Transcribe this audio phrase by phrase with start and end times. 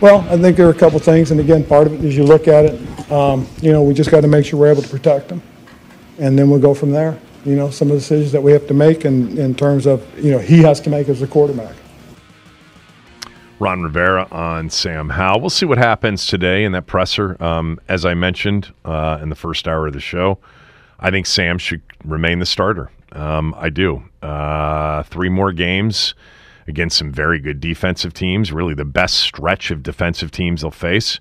[0.00, 2.24] Well, I think there are a couple things, and again, part of it is you
[2.24, 4.88] look at it, um, you know, we just got to make sure we're able to
[4.88, 5.40] protect them,
[6.18, 7.18] and then we'll go from there.
[7.44, 10.06] You know, some of the decisions that we have to make in, in terms of,
[10.18, 11.74] you know, he has to make as a quarterback.
[13.60, 15.40] Ron Rivera on Sam Howell.
[15.40, 17.40] We'll see what happens today in that presser.
[17.40, 20.38] Um, as I mentioned uh, in the first hour of the show,
[20.98, 22.90] I think Sam should remain the starter.
[23.12, 24.02] Um, I do.
[24.20, 26.14] Uh, three more games
[26.66, 31.20] against some very good defensive teams, really the best stretch of defensive teams they'll face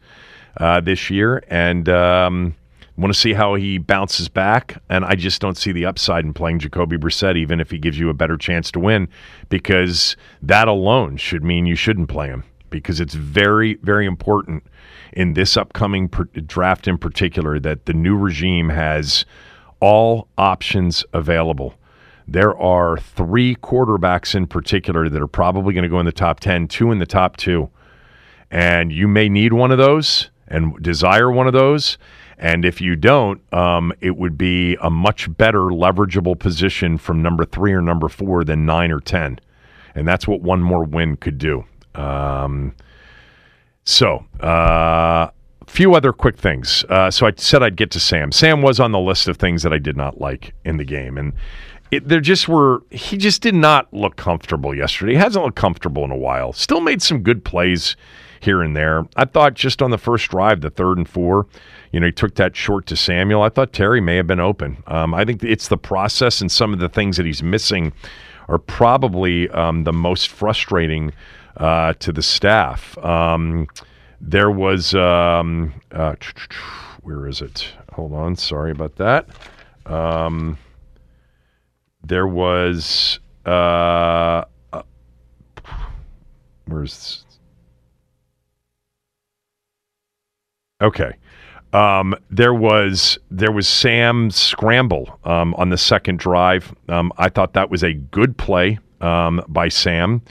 [0.58, 1.44] uh, this year.
[1.48, 2.56] And um,
[2.98, 4.82] want to see how he bounces back.
[4.90, 7.98] And I just don't see the upside in playing Jacoby Brissett, even if he gives
[7.98, 9.08] you a better chance to win,
[9.50, 14.64] because that alone should mean you shouldn't play him, because it's very, very important
[15.14, 19.26] in this upcoming per- draft in particular that the new regime has
[19.80, 21.74] all options available
[22.32, 26.40] there are three quarterbacks in particular that are probably going to go in the top
[26.40, 27.70] 10, two in the top two.
[28.50, 31.98] And you may need one of those and desire one of those.
[32.38, 37.46] And if you don't, um, it would be a much better leverageable position from number
[37.46, 39.40] three or number four than nine or 10.
[39.94, 41.66] And that's what one more win could do.
[41.96, 42.74] Um,
[43.84, 45.32] so, a uh,
[45.68, 46.84] few other quick things.
[46.90, 48.32] Uh, so I said I'd get to Sam.
[48.32, 51.18] Sam was on the list of things that I did not like in the game.
[51.18, 51.34] And
[51.92, 55.14] it, there just were he just did not look comfortable yesterday.
[55.14, 56.54] He hasn't looked comfortable in a while.
[56.54, 57.96] Still made some good plays
[58.40, 59.08] here and there.
[59.16, 61.48] I thought just on the first drive, the third and four,
[61.92, 63.44] you know, he took that short to Samuel.
[63.44, 64.82] I thought Terry may have been open.
[64.88, 67.94] Um, I think it's the process and some of the things that he's missing
[68.48, 71.14] are probably um, the most frustrating
[71.58, 72.98] uh, to the staff.
[73.00, 73.68] Um,
[74.20, 76.16] there was um, uh,
[77.04, 77.68] where is it?
[77.94, 79.28] Hold on, sorry about that.
[82.04, 84.84] There was uh, uh
[86.66, 87.26] where's
[90.82, 91.14] okay
[91.74, 96.74] um, there was there was Sam's scramble um, on the second drive.
[96.90, 100.22] Um, I thought that was a good play um, by Sam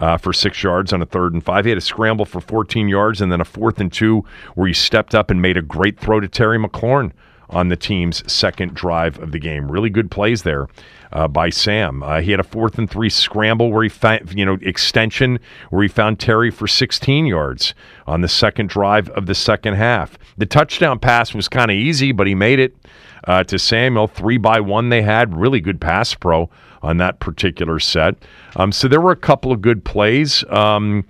[0.00, 1.64] uh, for six yards on a third and five.
[1.64, 4.72] He had a scramble for 14 yards and then a fourth and two where he
[4.72, 7.12] stepped up and made a great throw to Terry McLaurin
[7.50, 9.70] on the team's second drive of the game.
[9.70, 10.68] Really good plays there
[11.12, 12.02] uh, by Sam.
[12.02, 15.38] Uh, he had a fourth and three scramble where he found, you know, extension
[15.70, 17.74] where he found Terry for 16 yards
[18.06, 20.18] on the second drive of the second half.
[20.36, 22.76] The touchdown pass was kind of easy, but he made it
[23.24, 24.08] uh, to Samuel.
[24.08, 25.36] Three by one they had.
[25.36, 26.50] Really good pass pro
[26.82, 28.14] on that particular set.
[28.54, 30.44] Um, so there were a couple of good plays.
[30.50, 31.04] Um,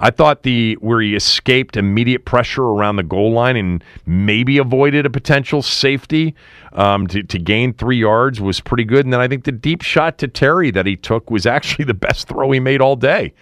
[0.00, 5.04] I thought the where he escaped immediate pressure around the goal line and maybe avoided
[5.04, 6.34] a potential safety
[6.72, 9.04] um, to, to gain three yards was pretty good.
[9.04, 11.94] And then I think the deep shot to Terry that he took was actually the
[11.94, 13.34] best throw he made all day.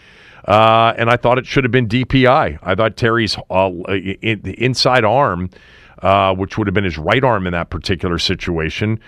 [0.47, 2.59] Uh, and I thought it should have been DPI.
[2.61, 3.71] I thought Terry's uh,
[4.23, 5.51] in, inside arm,
[6.03, 8.99] uh, which would have been his right arm in that particular situation,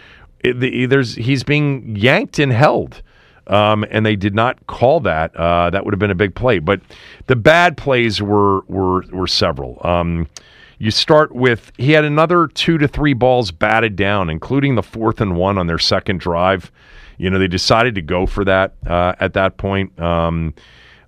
[0.41, 3.03] it, the, there's he's being yanked and held
[3.51, 5.35] um, and they did not call that.
[5.37, 6.61] Uh, that would have been a big play.
[6.61, 6.81] But
[7.27, 9.81] the bad plays were were were several.
[9.85, 10.29] Um,
[10.79, 15.21] you start with he had another two to three balls batted down, including the fourth
[15.21, 16.71] and one on their second drive.
[17.19, 19.99] You know they decided to go for that uh, at that point.
[20.01, 20.55] Um,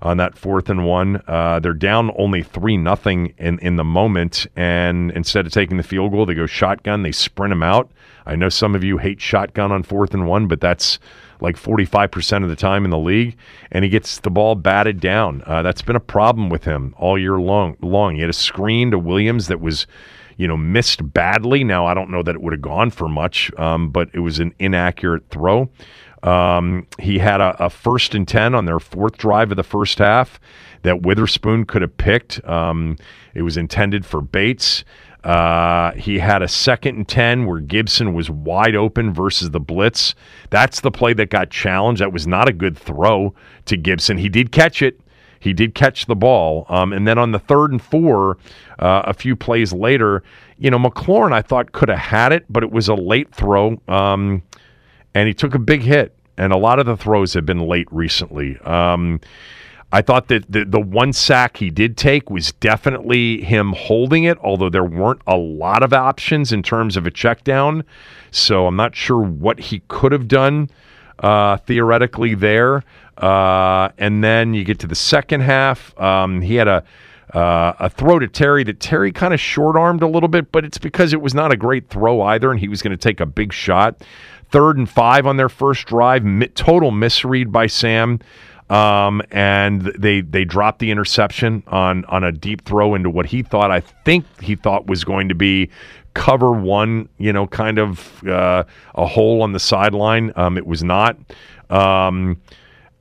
[0.03, 1.23] on that fourth and one.
[1.29, 5.85] Uh, they're down only three nothing in in the moment, and instead of taking the
[5.85, 7.05] field goal, they go shotgun.
[7.05, 7.89] They sprint him out.
[8.27, 10.99] I know some of you hate shotgun on fourth and one, but that's
[11.43, 13.37] like 45% of the time in the league,
[13.73, 15.43] and he gets the ball batted down.
[15.45, 17.77] Uh, that's been a problem with him all year long.
[17.83, 18.15] Long.
[18.15, 19.87] He had a screen to Williams that was,
[20.37, 21.65] you know, missed badly.
[21.65, 24.39] Now I don't know that it would have gone for much, um, but it was
[24.39, 25.69] an inaccurate throw.
[26.23, 29.99] Um, he had a, a, first and 10 on their fourth drive of the first
[29.99, 30.39] half
[30.83, 32.45] that Witherspoon could have picked.
[32.45, 32.97] Um,
[33.35, 34.85] it was intended for Bates.
[35.25, 40.15] Uh, he had a second and 10 where Gibson was wide open versus the blitz.
[40.51, 42.01] That's the play that got challenged.
[42.01, 43.35] That was not a good throw
[43.67, 44.19] to Gibson.
[44.19, 45.01] He did catch it.
[45.39, 46.67] He did catch the ball.
[46.69, 48.39] Um, and then on the third and four,
[48.79, 50.23] uh, a few plays later,
[50.59, 53.81] you know, McLaurin, I thought could have had it, but it was a late throw.
[53.89, 54.43] Um,
[55.15, 56.17] and he took a big hit.
[56.39, 58.59] And a lot of the throws have been late recently.
[58.61, 59.21] Um,
[59.95, 64.39] I thought that the, the one sack he did take was definitely him holding it,
[64.39, 67.85] although there weren't a lot of options in terms of a check down.
[68.31, 70.71] So I'm not sure what he could have done
[71.19, 72.85] uh, theoretically there.
[73.19, 75.99] Uh, and then you get to the second half.
[76.01, 76.85] Um, he had a
[77.35, 80.67] uh, a throw to Terry that Terry kind of short armed a little bit, but
[80.67, 83.21] it's because it was not a great throw either, and he was going to take
[83.21, 84.03] a big shot.
[84.51, 86.25] Third and five on their first drive,
[86.55, 88.21] total misread by Sam.
[88.73, 93.43] Um, and they they dropped the interception on on a deep throw into what he
[93.43, 95.69] thought I think he thought was going to be
[96.15, 98.65] cover one, you know, kind of uh,
[98.95, 100.33] a hole on the sideline.
[100.37, 101.19] Um, it was not.
[101.69, 102.41] Um,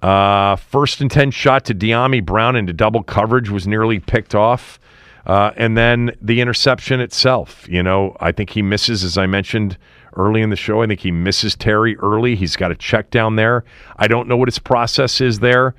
[0.01, 4.77] uh, first and ten shot to Dyami Brown into double coverage was nearly picked off.
[5.25, 9.77] Uh, and then the interception itself, you know, I think he misses, as I mentioned
[10.15, 10.81] early in the show.
[10.81, 12.35] I think he misses Terry early.
[12.35, 13.63] He's got a check down there.
[13.97, 15.75] I don't know what his process is there.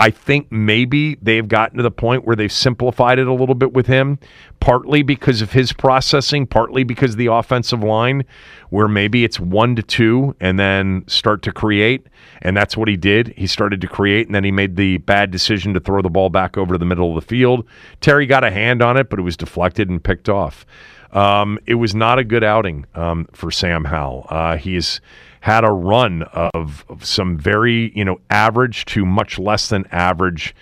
[0.00, 3.72] I think maybe they've gotten to the point where they've simplified it a little bit
[3.72, 4.18] with him,
[4.60, 8.24] partly because of his processing, partly because of the offensive line,
[8.70, 12.06] where maybe it's one to two and then start to create.
[12.42, 13.34] And that's what he did.
[13.36, 16.30] He started to create, and then he made the bad decision to throw the ball
[16.30, 17.66] back over to the middle of the field.
[18.00, 20.66] Terry got a hand on it, but it was deflected and picked off.
[21.14, 24.26] Um, it was not a good outing um, for Sam Howell.
[24.28, 25.00] Uh, he's
[25.40, 30.54] had a run of, of, some very, you know, average to much less than average,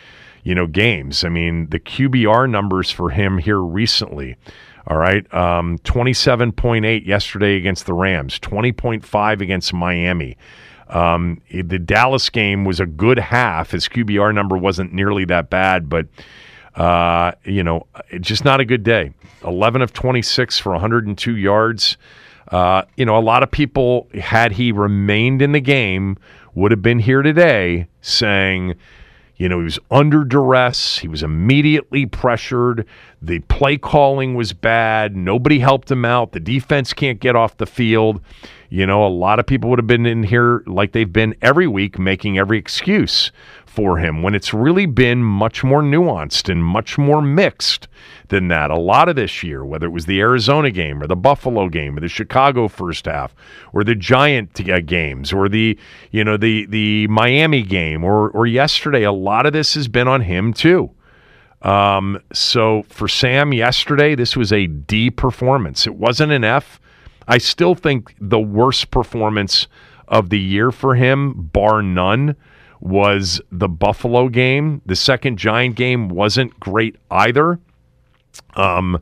[0.44, 1.24] you know, games.
[1.24, 4.36] I mean, the QBR numbers for him here recently.
[4.88, 10.36] All right, um, twenty-seven point eight yesterday against the Rams, twenty point five against Miami.
[10.88, 13.70] Um, the Dallas game was a good half.
[13.70, 16.06] His QBR number wasn't nearly that bad, but
[16.76, 17.86] uh, you know,
[18.20, 19.12] just not a good day.
[19.44, 21.96] 11 of 26 for 102 yards.
[22.48, 26.16] Uh, you know, a lot of people, had he remained in the game,
[26.54, 28.74] would have been here today saying,
[29.36, 30.98] you know, he was under duress.
[30.98, 32.86] He was immediately pressured.
[33.20, 35.16] The play calling was bad.
[35.16, 36.32] Nobody helped him out.
[36.32, 38.20] The defense can't get off the field.
[38.68, 41.66] You know, a lot of people would have been in here like they've been every
[41.66, 43.32] week making every excuse
[43.72, 47.88] for him when it's really been much more nuanced and much more mixed
[48.28, 48.70] than that.
[48.70, 51.96] A lot of this year, whether it was the Arizona game or the Buffalo game
[51.96, 53.34] or the Chicago first half
[53.72, 55.78] or the Giant uh, games or the
[56.10, 60.06] you know the the Miami game or or yesterday, a lot of this has been
[60.06, 60.90] on him too.
[61.62, 65.86] Um, so for Sam yesterday, this was a D performance.
[65.86, 66.78] It wasn't an F.
[67.26, 69.66] I still think the worst performance
[70.08, 72.36] of the year for him, bar none
[72.82, 74.82] was the Buffalo game.
[74.84, 77.60] The second Giant game wasn't great either.
[78.54, 79.00] Um,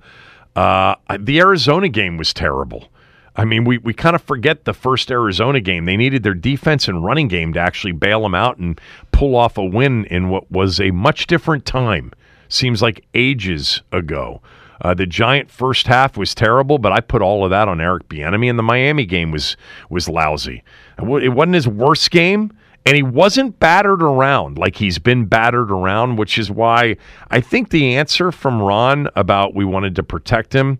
[0.54, 2.88] uh, the Arizona game was terrible.
[3.36, 5.86] I mean, we, we kind of forget the first Arizona game.
[5.86, 8.78] They needed their defense and running game to actually bail them out and
[9.12, 12.12] pull off a win in what was a much different time.
[12.48, 14.42] Seems like ages ago.
[14.82, 18.08] Uh, the Giant first half was terrible, but I put all of that on Eric
[18.08, 19.56] Bieniemy, and the Miami game was
[19.88, 20.64] was lousy.
[20.98, 22.50] It wasn't his worst game,
[22.86, 26.96] and he wasn't battered around like he's been battered around, which is why
[27.30, 30.78] I think the answer from Ron about we wanted to protect him,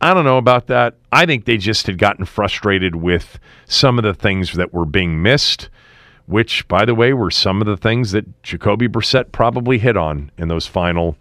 [0.00, 0.96] I don't know about that.
[1.12, 5.22] I think they just had gotten frustrated with some of the things that were being
[5.22, 5.68] missed,
[6.26, 10.30] which, by the way, were some of the things that Jacoby Brissett probably hit on
[10.36, 11.16] in those final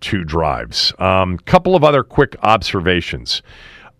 [0.00, 0.92] two drives.
[0.98, 3.42] A um, couple of other quick observations.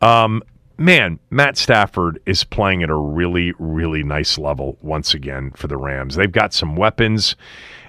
[0.01, 0.43] Um,
[0.79, 5.77] man, Matt Stafford is playing at a really, really nice level once again for the
[5.77, 6.15] Rams.
[6.15, 7.37] They've got some weapons,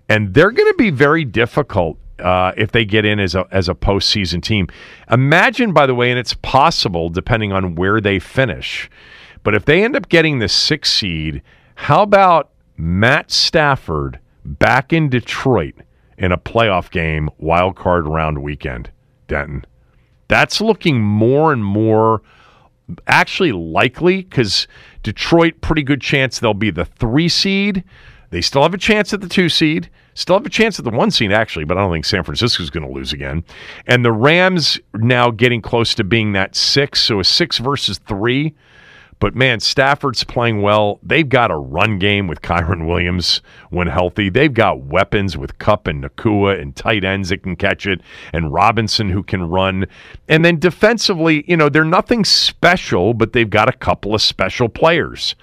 [0.10, 3.69] and they're going to be very difficult uh, if they get in as a as
[3.69, 4.67] a postseason team.
[5.10, 8.89] Imagine, by the way, and it's possible depending on where they finish.
[9.43, 11.41] But if they end up getting the sixth seed,
[11.75, 15.75] how about Matt Stafford back in Detroit
[16.17, 18.89] in a playoff game, wild card round weekend,
[19.27, 19.65] Denton?
[20.27, 22.22] That's looking more and more
[23.08, 24.67] actually likely because
[25.03, 27.84] Detroit, pretty good chance they'll be the three seed.
[28.31, 30.91] They still have a chance at the two seed, still have a chance at the
[30.91, 33.43] one seed, actually, but I don't think San Francisco's going to lose again.
[33.88, 38.53] And the Rams now getting close to being that six, so a six versus three
[39.19, 40.99] But man, Stafford's playing well.
[41.03, 44.29] They've got a run game with Kyren Williams when healthy.
[44.29, 48.53] They've got weapons with Kupp and Nacua and tight ends that can catch it, and
[48.53, 49.88] Robinson who can run.
[50.27, 54.69] And then defensively, you know, they're nothing special, but they've got a couple of special
[54.69, 55.35] players.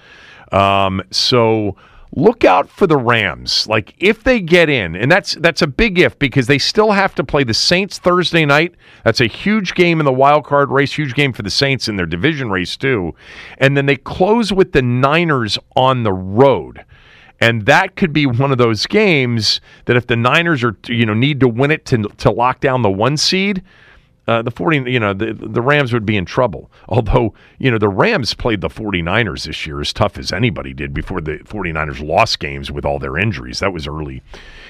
[0.51, 1.75] Um, so
[2.17, 3.67] look out for the Rams.
[3.67, 7.13] Like if they get in, and that's that's a big if because they still have
[7.15, 8.73] to play the Saints Thursday night.
[9.03, 11.95] That's a huge game in the wild card race, huge game for the Saints in
[11.95, 13.13] their division race too.
[13.59, 16.83] And then they close with the Niners on the road.
[17.39, 21.13] And that could be one of those games that if the Niners are you know
[21.13, 23.61] need to win it to to lock down the one seed,
[24.27, 26.69] uh, the 40 you know the, the rams would be in trouble.
[26.89, 30.93] Although you know the rams played the 49ers this year as tough as anybody did
[30.93, 33.59] before the 49ers lost games with all their injuries.
[33.59, 34.21] That was early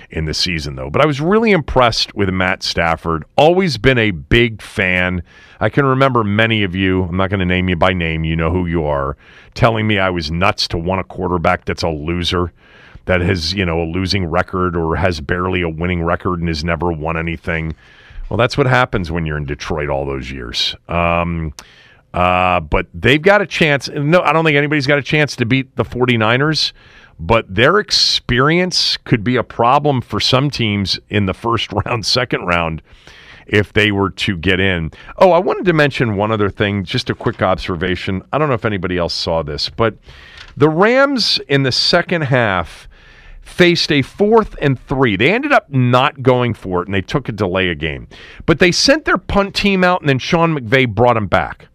[0.09, 0.89] in the season though.
[0.89, 3.25] But i was really impressed with matt stafford.
[3.35, 5.23] Always been a big fan.
[5.59, 8.35] I can remember many of you i'm not going to name you by name you
[8.35, 9.17] know who you are
[9.55, 12.53] telling me i was nuts to want a quarterback that's a loser
[13.05, 16.63] that has you know a losing record or has barely a winning record and has
[16.63, 17.75] never won anything
[18.29, 20.75] well, that's what happens when you're in Detroit all those years.
[20.87, 21.53] Um,
[22.13, 23.89] uh, but they've got a chance.
[23.89, 26.71] No, I don't think anybody's got a chance to beat the 49ers,
[27.19, 32.45] but their experience could be a problem for some teams in the first round, second
[32.45, 32.81] round,
[33.45, 34.91] if they were to get in.
[35.17, 38.23] Oh, I wanted to mention one other thing, just a quick observation.
[38.33, 39.95] I don't know if anybody else saw this, but
[40.55, 42.86] the Rams in the second half
[43.47, 45.15] faced a fourth and three.
[45.15, 48.07] They ended up not going for it and they took a delay a game.
[48.45, 51.67] But they sent their punt team out and then Sean McVay brought them back.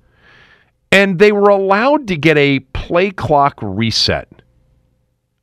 [0.91, 4.29] And they were allowed to get a play clock reset.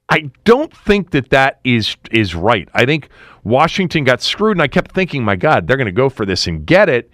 [0.08, 2.70] I don't think that that is is right.
[2.74, 3.10] I think
[3.44, 6.48] Washington got screwed and I kept thinking, my god, they're going to go for this
[6.48, 7.12] and get it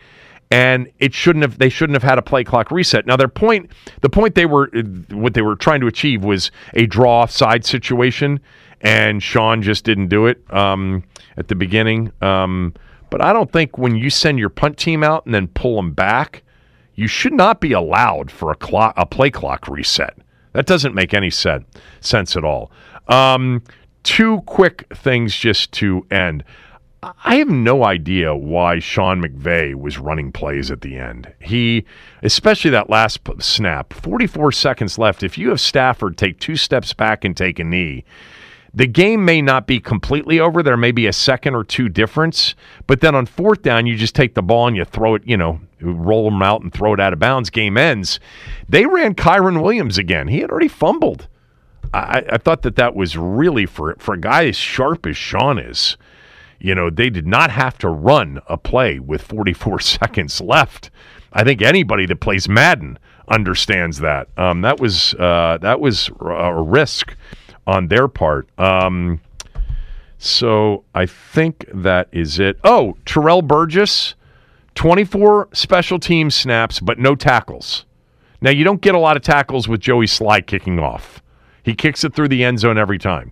[0.52, 3.06] and it shouldn't have they shouldn't have had a play clock reset.
[3.06, 4.70] Now their point the point they were
[5.10, 8.40] what they were trying to achieve was a draw offside situation
[8.86, 11.04] and Sean just didn't do it um,
[11.38, 12.12] at the beginning.
[12.22, 12.74] Um,
[13.10, 15.92] but I don't think when you send your punt team out and then pull them
[15.92, 16.44] back,
[16.94, 20.16] you should not be allowed for a clock, a play clock reset.
[20.54, 21.66] That doesn't make any sense
[22.00, 22.72] sense at all.
[23.08, 23.64] Um,
[24.04, 26.44] two quick things just to end.
[27.24, 31.32] I have no idea why Sean McVay was running plays at the end.
[31.40, 31.86] He,
[32.24, 35.22] especially that last snap, 44 seconds left.
[35.22, 38.06] If you have Stafford take two steps back and take a knee,
[38.76, 40.62] the game may not be completely over.
[40.62, 42.56] There may be a second or two difference,
[42.88, 45.38] but then on fourth down, you just take the ball and you throw it, you
[45.38, 47.50] know, roll them out and throw it out of bounds.
[47.50, 48.20] Game ends.
[48.68, 50.28] They ran Kyren Williams again.
[50.28, 51.30] He had already fumbled.
[51.94, 55.58] I, I thought that that was really for for a guy as sharp as Sean
[55.58, 55.96] is.
[56.60, 60.90] You know, they did not have to run a play with 44 seconds left.
[61.32, 64.28] I think anybody that plays Madden understands that.
[64.38, 67.16] Um, that was uh, that was a risk
[67.68, 68.48] on their part.
[68.60, 69.22] Um,
[70.18, 72.58] so I think that is it.
[72.64, 74.16] Oh, Terrell Burgess,
[74.76, 77.86] 24 special team snaps, but no tackles.
[78.42, 81.22] Now, you don't get a lot of tackles with Joey Slye kicking off.
[81.64, 83.32] He kicks it through the end zone every time.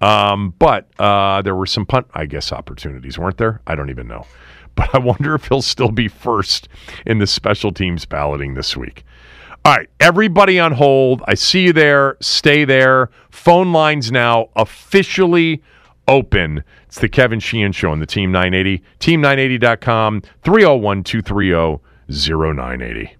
[0.00, 3.60] Um, but uh, there were some punt, I guess, opportunities, weren't there?
[3.66, 4.26] I don't even know.
[4.76, 6.68] But I wonder if he'll still be first
[7.04, 9.04] in the special teams balloting this week.
[9.62, 11.22] All right, everybody on hold.
[11.26, 12.16] I see you there.
[12.20, 13.10] Stay there.
[13.30, 15.62] Phone lines now officially
[16.08, 16.64] open.
[16.86, 18.82] It's the Kevin Sheehan Show on the Team 980.
[19.00, 23.16] Team980.com, 301 230 0980.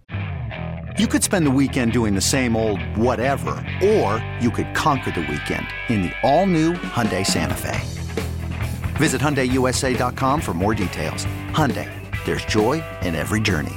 [0.99, 3.51] You could spend the weekend doing the same old whatever,
[3.83, 7.81] or you could conquer the weekend in the all-new Hyundai Santa Fe.
[8.97, 11.27] Visit HyundaiUSA.com for more details.
[11.53, 11.89] Hyundai,
[12.25, 13.77] there's joy in every journey.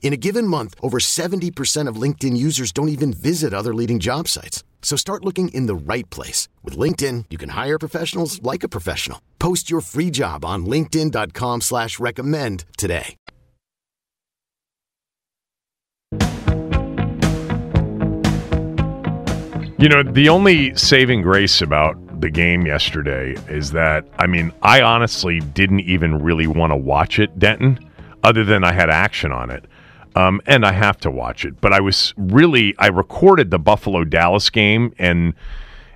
[0.00, 4.28] In a given month, over 70% of LinkedIn users don't even visit other leading job
[4.28, 4.62] sites.
[4.80, 6.48] So start looking in the right place.
[6.62, 9.20] With LinkedIn, you can hire professionals like a professional.
[9.40, 13.16] Post your free job on linkedin.com slash recommend today.
[19.78, 24.80] You know, the only saving grace about the game yesterday is that, I mean, I
[24.80, 27.78] honestly didn't even really want to watch it, Denton,
[28.24, 29.66] other than I had action on it.
[30.16, 31.60] Um, and I have to watch it.
[31.60, 35.34] But I was really, I recorded the Buffalo Dallas game and,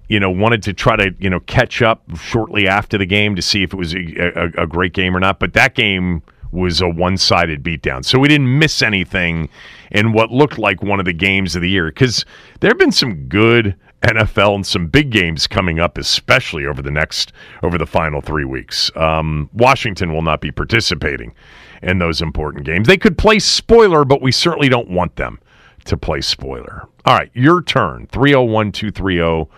[0.08, 3.42] you know, wanted to try to, you know, catch up shortly after the game to
[3.42, 5.40] see if it was a, a, a great game or not.
[5.40, 6.22] But that game
[6.52, 8.04] was a one sided beatdown.
[8.04, 9.48] So we didn't miss anything
[9.90, 12.26] in what looked like one of the games of the year because
[12.60, 16.90] there have been some good NFL and some big games coming up, especially over the
[16.90, 18.90] next over the final three weeks.
[18.96, 21.34] Um, Washington will not be participating
[21.82, 22.86] in those important games.
[22.86, 25.38] They could play spoiler, but we certainly don't want them
[25.86, 26.86] to play spoiler.
[27.04, 28.06] All right, your turn.
[28.06, 29.50] 301 230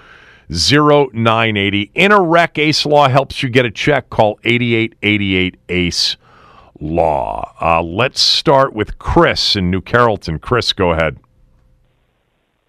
[0.53, 1.91] 0980.
[1.95, 4.11] In a wreck, Ace Law helps you get a check.
[4.11, 6.17] Call 8888 ACE
[6.81, 7.55] Law.
[7.61, 10.39] Uh, let's start with Chris in New Carrollton.
[10.39, 11.19] Chris, go ahead.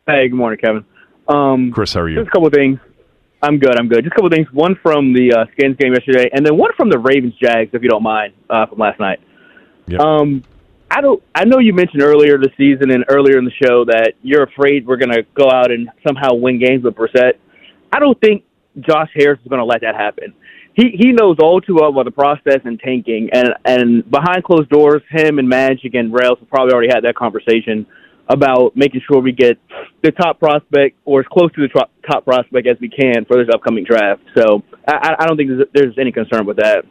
[0.08, 0.86] Hey, good morning, Kevin.
[1.28, 2.18] Um, Chris, how are you?
[2.18, 2.80] Just a couple of things.
[3.42, 3.78] I'm good.
[3.78, 4.04] I'm good.
[4.04, 4.48] Just a couple of things.
[4.54, 7.84] One from the uh, Skins game yesterday, and then one from the Ravens Jags, if
[7.84, 9.20] you don't mind, uh, from last night.
[9.88, 10.00] Yep.
[10.00, 10.44] Um,
[10.90, 11.24] I don't.
[11.34, 14.86] I know you mentioned earlier this season and earlier in the show that you're afraid
[14.86, 17.34] we're going to go out and somehow win games with Brissett.
[17.92, 18.44] I don't think
[18.80, 20.34] Josh Harris is going to let that happen.
[20.76, 24.70] He he knows all too well about the process and tanking, and and behind closed
[24.70, 27.86] doors, him and Magic and Rales have probably already had that conversation
[28.30, 29.58] about making sure we get
[30.02, 33.54] the top prospect or as close to the top, prospect as we can for this
[33.54, 34.22] upcoming draft.
[34.36, 36.86] So I, I don't think there's any concern with that.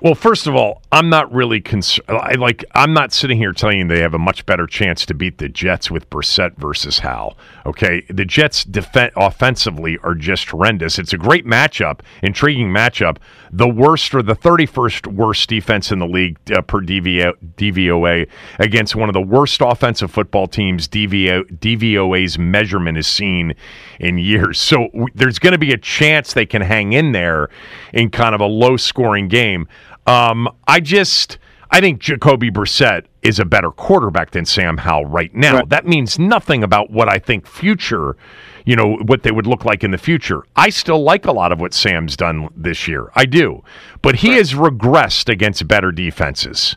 [0.00, 2.38] Well, first of all, I'm not really concerned.
[2.38, 5.38] Like, I'm not sitting here telling you they have a much better chance to beat
[5.38, 7.38] the Jets with Brissett versus Howell.
[7.64, 10.98] Okay, the Jets def- offensively are just horrendous.
[10.98, 13.16] It's a great matchup, intriguing matchup.
[13.50, 18.94] The worst or the 31st worst defense in the league uh, per DVO- DVOA against
[18.96, 23.54] one of the worst offensive football teams DVO- DVOA's measurement is seen
[24.00, 24.58] in years.
[24.58, 27.48] So w- there's going to be a chance they can hang in there
[27.92, 29.66] in kind of a low scoring game.
[30.06, 31.38] Um, I just
[31.74, 35.56] I think Jacoby Brissett is a better quarterback than Sam Howell right now.
[35.56, 35.68] Right.
[35.70, 38.16] That means nothing about what I think future,
[38.64, 40.44] you know, what they would look like in the future.
[40.54, 43.10] I still like a lot of what Sam's done this year.
[43.16, 43.64] I do.
[44.02, 46.76] But he has regressed against better defenses.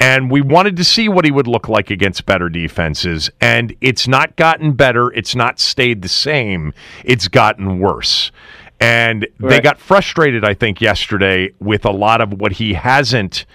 [0.00, 3.30] And we wanted to see what he would look like against better defenses.
[3.40, 5.12] And it's not gotten better.
[5.12, 6.74] It's not stayed the same.
[7.04, 8.32] It's gotten worse.
[8.82, 13.46] And they got frustrated, I think, yesterday with a lot of what he hasn't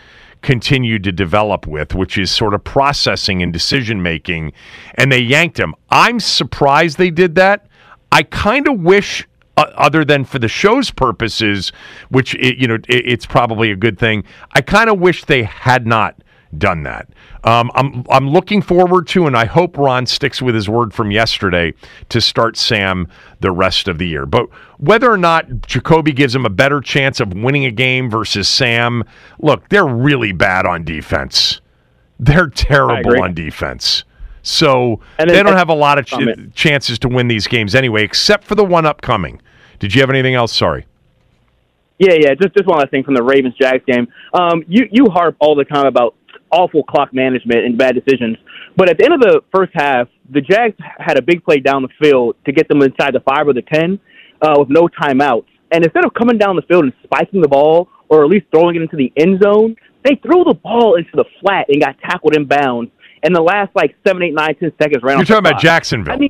[0.41, 4.53] continued to develop with, which is sort of processing and decision making.
[4.95, 5.75] And they yanked him.
[5.89, 7.67] I'm surprised they did that.
[8.11, 11.73] I kind of wish, uh, other than for the show's purposes,
[12.09, 14.23] which it, you know it, it's probably a good thing.
[14.53, 16.15] I kind of wish they had not
[16.57, 17.09] done that.
[17.43, 21.11] Um, I'm I'm looking forward to, and I hope Ron sticks with his word from
[21.11, 21.73] yesterday
[22.09, 23.07] to start Sam
[23.39, 24.25] the rest of the year.
[24.25, 28.47] But whether or not Jacoby gives him a better chance of winning a game versus
[28.47, 29.03] Sam,
[29.39, 31.61] look, they're really bad on defense.
[32.19, 34.03] They're terrible on defense.
[34.41, 38.45] So they don't have a lot of ch- chances to win these games anyway, except
[38.45, 39.41] for the one upcoming.
[39.79, 40.55] Did you have anything else?
[40.55, 40.85] Sorry.
[41.99, 42.33] Yeah, yeah.
[42.35, 44.07] Just just one last thing from the Ravens Jags game.
[44.33, 46.15] Um, you you harp all the time about
[46.51, 48.38] awful clock management and bad decisions,
[48.75, 51.81] but at the end of the first half, the Jags had a big play down
[51.81, 53.99] the field to get them inside the five or the ten
[54.41, 55.47] uh, with no timeouts.
[55.71, 58.75] And instead of coming down the field and spiking the ball or at least throwing
[58.75, 62.36] it into the end zone, they threw the ball into the flat and got tackled
[62.36, 62.91] in bounds.
[63.23, 65.17] And the last like seven, eight, nine, ten seconds ran.
[65.17, 65.60] You're talking about.
[65.60, 66.13] Jacksonville.
[66.13, 66.29] I mean,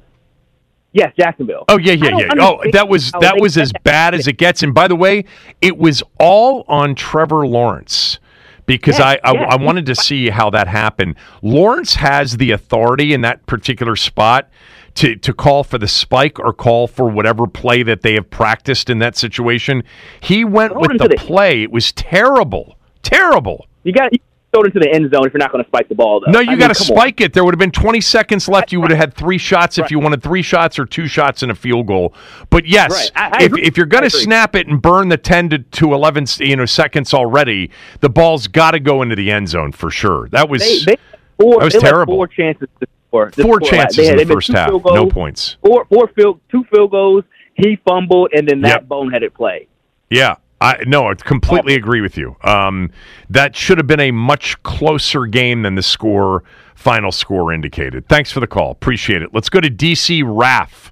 [0.93, 1.65] yes, Jacksonville.
[1.67, 2.29] Oh yeah, yeah, yeah.
[2.39, 4.63] Oh, that was that was as bad as it gets.
[4.63, 5.25] And by the way,
[5.61, 8.19] it was all on Trevor Lawrence
[8.67, 9.47] because Yes, I, I yes.
[9.49, 11.15] I wanted to see how that happened.
[11.41, 14.49] Lawrence has the authority in that particular spot
[14.95, 18.89] to to call for the spike or call for whatever play that they have practiced
[18.91, 19.83] in that situation.
[20.19, 21.63] He went with the play.
[21.63, 23.65] It was terrible, terrible.
[23.83, 24.11] You got
[24.57, 26.19] throw it into the end zone if you're not going to spike the ball.
[26.19, 26.31] Though.
[26.31, 26.97] No, you got to come on.
[27.01, 27.33] spike it.
[27.33, 28.71] There would have been 20 seconds left.
[28.71, 31.51] You would have had three shots if you wanted three shots or two shots and
[31.51, 32.13] a field goal.
[32.49, 33.11] But yes, Right.
[33.15, 35.93] I- I if, if you're going to snap it and burn the 10 to, to
[35.93, 37.69] 11 you know seconds already,
[38.01, 40.27] the ball's got to go into the end zone for sure.
[40.29, 40.97] That was They, they
[41.39, 42.15] four, That was terrible.
[42.15, 43.31] Four chances to score.
[43.31, 44.69] four chances They had- in the first half.
[44.69, 45.57] field No points.
[45.63, 47.23] Four, four field, two field goals.
[47.53, 48.87] He fumbled, and then that Yep.
[48.87, 49.67] boneheaded play.
[50.09, 50.35] Yeah.
[50.59, 52.35] I no, I completely agree with you.
[52.43, 52.91] Um,
[53.29, 56.43] that should have been a much closer game than the score
[56.75, 58.07] final score indicated.
[58.07, 58.71] Thanks for the call.
[58.71, 59.33] Appreciate it.
[59.33, 60.91] Let's go to DC Raff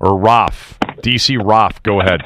[0.00, 0.78] or Roth.
[1.02, 2.22] DC Roth, go ahead.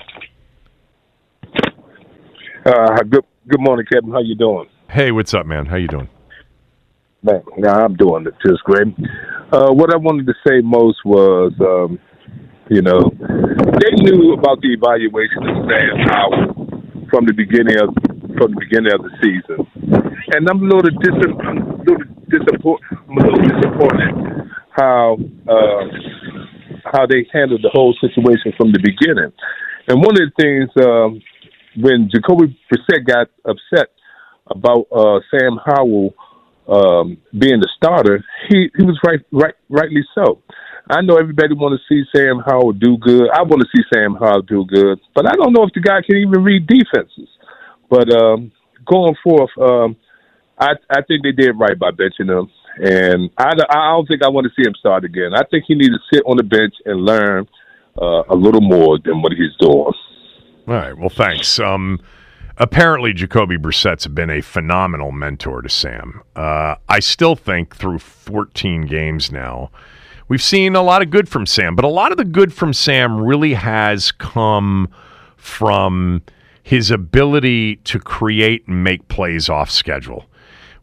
[2.66, 4.10] Uh, good good morning, Kevin.
[4.10, 4.68] How you doing?
[4.90, 5.66] Hey, what's up, man?
[5.66, 6.08] How you doing?
[7.22, 8.88] Man, yeah, I'm doing it just great.
[9.52, 11.98] Uh, what I wanted to say most was, um,
[12.68, 16.63] you know, they knew about the evaluation of Sam Howell
[17.14, 17.94] from the beginning of
[18.34, 19.62] from the beginning of the season,
[20.34, 25.84] and I'm a little, dis- I'm a little, disappoint- I'm a little disappointed how uh,
[26.90, 29.30] how they handled the whole situation from the beginning.
[29.86, 31.22] And one of the things um,
[31.80, 33.94] when Jacoby Brissett got upset
[34.50, 36.14] about uh, Sam Howell
[36.66, 40.42] um, being the starter, he, he was right, right, rightly so.
[40.88, 43.30] I know everybody want to see Sam Howell do good.
[43.30, 46.00] I want to see Sam Howell do good, but I don't know if the guy
[46.04, 47.28] can even read defenses.
[47.88, 48.52] But um,
[48.86, 49.96] going forth, um,
[50.58, 52.50] I I think they did right by benching him,
[52.82, 55.34] and I I don't think I want to see him start again.
[55.34, 57.48] I think he needs to sit on the bench and learn
[58.00, 59.92] uh, a little more than what he's doing.
[60.66, 60.96] All right.
[60.96, 61.58] Well, thanks.
[61.58, 62.00] Um,
[62.56, 66.22] apparently, Jacoby Brissett's been a phenomenal mentor to Sam.
[66.34, 69.70] Uh, I still think through 14 games now,
[70.28, 72.72] we've seen a lot of good from Sam, but a lot of the good from
[72.72, 74.88] Sam really has come
[75.36, 76.22] from
[76.62, 80.26] his ability to create and make plays off schedule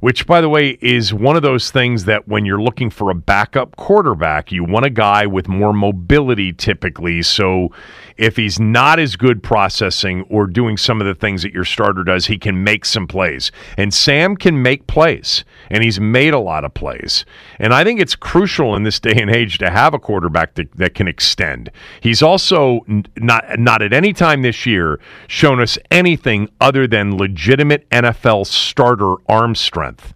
[0.02, 3.16] which, by the way, is one of those things that when you're looking for a
[3.16, 7.22] backup quarterback, you want a guy with more mobility typically.
[7.22, 7.70] So
[8.18, 12.04] if he's not as good processing or doing some of the things that your starter
[12.04, 13.52] does, he can make some plays.
[13.78, 17.26] And Sam can make plays, and he's made a lot of plays.
[17.60, 20.72] And I think it's crucial in this day and age to have a quarterback that,
[20.78, 21.72] that can extend.
[22.02, 22.86] He's also
[23.18, 29.16] not not at any time this year shown us anything other than legitimate NFL starter
[29.28, 30.14] arm strength.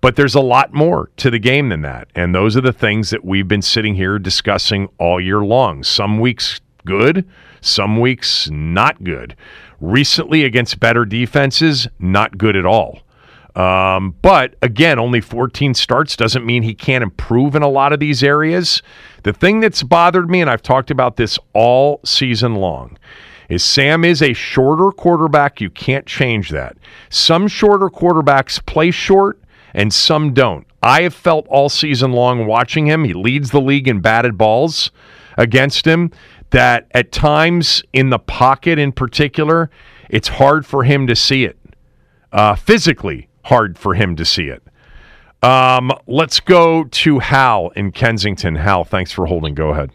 [0.00, 2.08] But there's a lot more to the game than that.
[2.14, 5.82] And those are the things that we've been sitting here discussing all year long.
[5.82, 7.28] Some weeks good,
[7.60, 9.36] some weeks not good.
[9.80, 13.00] Recently, against better defenses, not good at all.
[13.56, 18.00] Um, but again, only 14 starts doesn't mean he can't improve in a lot of
[18.00, 18.82] these areas.
[19.22, 22.98] The thing that's bothered me, and I've talked about this all season long,
[23.48, 25.60] is Sam is a shorter quarterback.
[25.60, 26.76] You can't change that.
[27.10, 29.40] Some shorter quarterbacks play short
[29.72, 30.66] and some don't.
[30.82, 34.90] I have felt all season long watching him, he leads the league in batted balls
[35.36, 36.10] against him
[36.50, 39.70] that at times in the pocket in particular,
[40.08, 41.58] it's hard for him to see it.
[42.32, 44.62] Uh, physically hard for him to see it.
[45.42, 48.56] Um, let's go to Hal in Kensington.
[48.56, 49.54] Hal, thanks for holding.
[49.54, 49.90] Go ahead.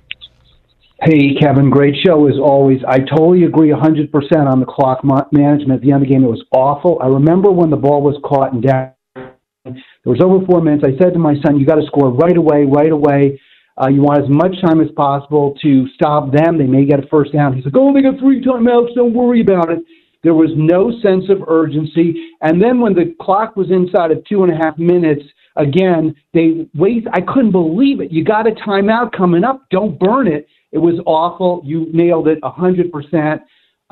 [1.02, 2.80] Hey, Kevin, great show as always.
[2.88, 4.12] I totally agree 100%
[4.46, 6.24] on the clock management at the end of the game.
[6.24, 7.00] It was awful.
[7.02, 8.92] I remember when the ball was caught and down.
[9.16, 10.84] There was over four minutes.
[10.86, 13.40] I said to my son, "You got to score right away, right away."
[13.82, 16.58] Uh, you want as much time as possible to stop them.
[16.58, 17.54] They may get a first down.
[17.54, 18.94] He's like, oh, they got three timeouts.
[18.96, 19.80] Don't worry about it.
[20.22, 22.30] There was no sense of urgency.
[22.42, 25.24] And then when the clock was inside of two and a half minutes,
[25.56, 27.06] again, they wait.
[27.14, 28.12] I couldn't believe it.
[28.12, 29.66] You got a timeout coming up.
[29.72, 30.48] Don't burn it.
[30.72, 31.62] It was awful.
[31.64, 33.40] You nailed it 100%.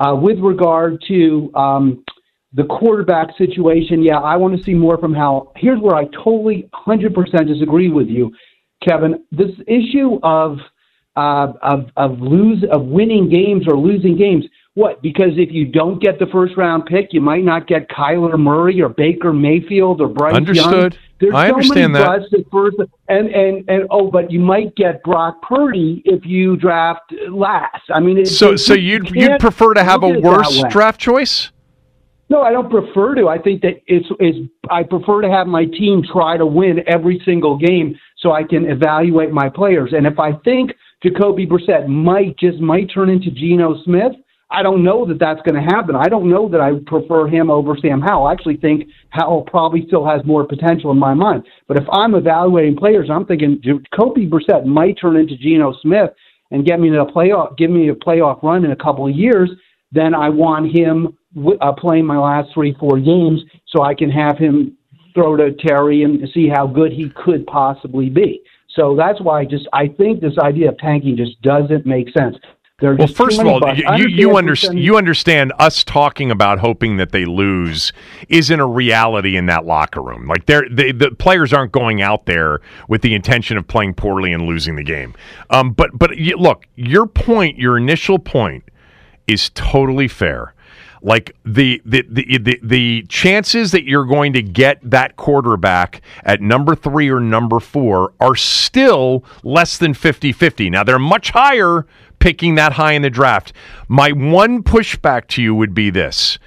[0.00, 2.04] Uh, with regard to um,
[2.52, 5.52] the quarterback situation, yeah, I want to see more from Howell.
[5.56, 8.32] Here's where I totally 100% disagree with you.
[8.86, 10.58] Kevin, this issue of
[11.16, 14.44] uh, of of lose of winning games or losing games.
[14.74, 15.02] What?
[15.02, 18.80] Because if you don't get the first round pick, you might not get Kyler Murray
[18.80, 20.92] or Baker Mayfield or Bryce Understood.
[20.94, 21.02] Young.
[21.20, 22.38] There's I so understand many that.
[22.38, 22.76] at first,
[23.08, 27.82] and and and oh, but you might get Brock Purdy if you draft last.
[27.92, 30.22] I mean, it, So, it- so you you'd you'd prefer to have a at it
[30.22, 31.50] that worse draft choice?
[32.30, 33.26] No, I don't prefer to.
[33.28, 34.38] I think that it's it's
[34.70, 38.68] I prefer to have my team try to win every single game so I can
[38.70, 39.92] evaluate my players.
[39.92, 44.12] And if I think Jacoby Brissett might just might turn into Geno Smith,
[44.50, 45.94] I don't know that that's going to happen.
[45.94, 48.26] I don't know that I prefer him over Sam Howell.
[48.26, 51.44] I actually think Howell probably still has more potential in my mind.
[51.66, 56.10] But if I'm evaluating players, I'm thinking Jacoby Brissett might turn into Geno Smith
[56.50, 59.14] and get me to a playoff, give me a playoff run in a couple of
[59.14, 59.50] years.
[59.92, 61.18] Then I want him
[61.60, 64.77] uh, playing my last three, four games so I can have him
[65.18, 68.42] throw to Terry and see how good he could possibly be.
[68.74, 72.36] So that's why I just I think this idea of tanking just doesn't make sense.
[72.80, 76.96] There Well, just first of all, you, you, understand, you understand us talking about hoping
[76.98, 77.92] that they lose
[78.28, 80.28] isn't a reality in that locker room.
[80.28, 84.32] Like they're, they, the players aren't going out there with the intention of playing poorly
[84.32, 85.16] and losing the game.
[85.50, 88.62] Um, but but you, look, your point, your initial point,
[89.26, 90.54] is totally fair.
[91.02, 96.40] Like the the, the the the chances that you're going to get that quarterback at
[96.40, 100.70] number 3 or number 4 are still less than 50-50.
[100.70, 101.86] Now they're much higher
[102.18, 103.52] picking that high in the draft.
[103.86, 106.38] My one pushback to you would be this.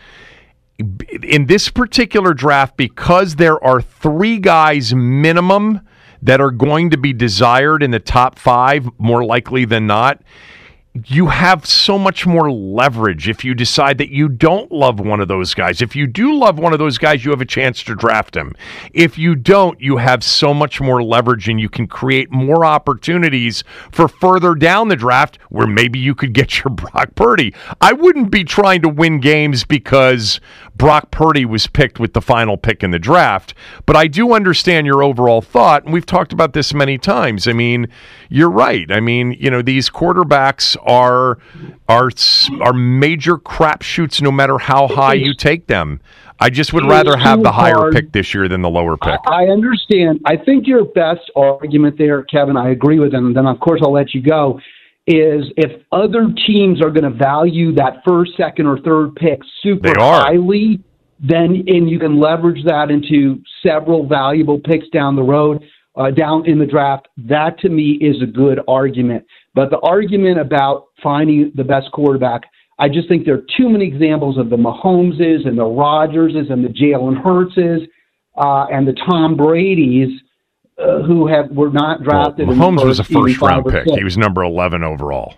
[1.23, 5.81] In this particular draft because there are 3 guys minimum
[6.21, 10.21] that are going to be desired in the top 5 more likely than not
[10.93, 15.29] you have so much more leverage if you decide that you don't love one of
[15.29, 15.81] those guys.
[15.81, 18.53] If you do love one of those guys, you have a chance to draft him.
[18.93, 23.63] If you don't, you have so much more leverage and you can create more opportunities
[23.91, 27.53] for further down the draft where maybe you could get your Brock Purdy.
[27.79, 30.41] I wouldn't be trying to win games because
[30.81, 33.53] Brock Purdy was picked with the final pick in the draft,
[33.85, 35.83] but I do understand your overall thought.
[35.83, 37.47] And we've talked about this many times.
[37.47, 37.85] I mean,
[38.29, 38.91] you're right.
[38.91, 41.37] I mean, you know, these quarterbacks are
[41.87, 42.09] are
[42.61, 46.01] are major crapshoots no matter how high you take them.
[46.39, 49.19] I just would rather have the higher pick this year than the lower pick.
[49.27, 50.21] I, I understand.
[50.25, 53.81] I think your best argument there, Kevin, I agree with, him, and then of course
[53.83, 54.59] I'll let you go.
[55.07, 59.93] Is if other teams are going to value that first, second, or third pick super
[59.97, 60.79] highly,
[61.19, 65.63] then and you can leverage that into several valuable picks down the road,
[65.95, 67.07] uh, down in the draft.
[67.17, 69.25] That to me is a good argument.
[69.53, 72.41] But the argument about finding the best quarterback,
[72.79, 76.63] I just think there are too many examples of the Mahomeses and the Rodgerses and
[76.63, 77.87] the Jalen Hurtses
[78.37, 80.09] uh, and the Tom Brady's
[80.81, 82.47] uh, who have were not drafted.
[82.47, 83.85] Well, Mahomes was a first round pick.
[83.85, 85.35] He was number eleven overall.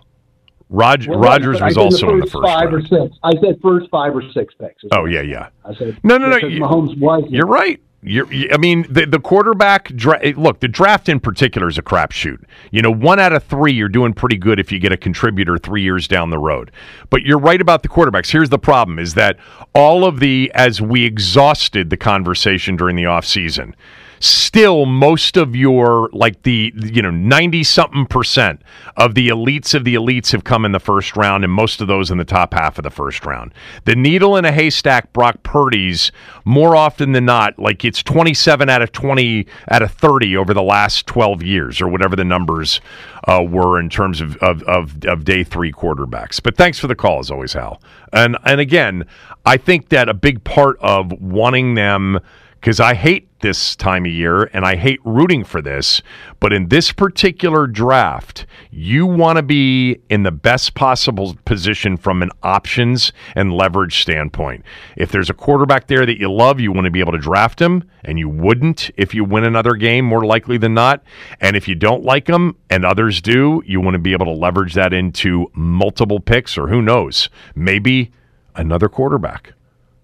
[0.70, 2.74] Rog- well, Rodgers was also in the first five round.
[2.74, 3.16] or six.
[3.22, 4.82] I said first five or six picks.
[4.92, 5.48] Oh yeah, yeah.
[5.64, 6.36] I said no, no, no.
[6.36, 7.24] You, Mahomes was.
[7.28, 7.80] You're right.
[8.06, 9.88] You're, I mean, the, the quarterback.
[9.94, 12.44] Dra- look, the draft in particular is a crapshoot.
[12.70, 15.56] You know, one out of three, you're doing pretty good if you get a contributor
[15.56, 16.70] three years down the road.
[17.08, 18.30] But you're right about the quarterbacks.
[18.30, 19.38] Here's the problem: is that
[19.74, 23.74] all of the as we exhausted the conversation during the offseason,
[24.20, 28.62] still most of your like the you know 90 something percent
[28.96, 31.88] of the elites of the elites have come in the first round and most of
[31.88, 33.52] those in the top half of the first round.
[33.84, 36.12] The needle in a haystack brock purdy's
[36.44, 40.62] more often than not like it's 27 out of 20 out of 30 over the
[40.62, 42.80] last 12 years or whatever the numbers
[43.26, 46.42] uh, were in terms of, of, of, of day three quarterbacks.
[46.42, 47.80] But thanks for the call as always hal.
[48.12, 49.04] And and again
[49.44, 52.20] i think that a big part of wanting them
[52.64, 56.00] because I hate this time of year and I hate rooting for this.
[56.40, 62.22] But in this particular draft, you want to be in the best possible position from
[62.22, 64.64] an options and leverage standpoint.
[64.96, 67.60] If there's a quarterback there that you love, you want to be able to draft
[67.60, 71.02] him, and you wouldn't if you win another game, more likely than not.
[71.42, 74.32] And if you don't like him and others do, you want to be able to
[74.32, 78.10] leverage that into multiple picks or who knows, maybe
[78.54, 79.52] another quarterback.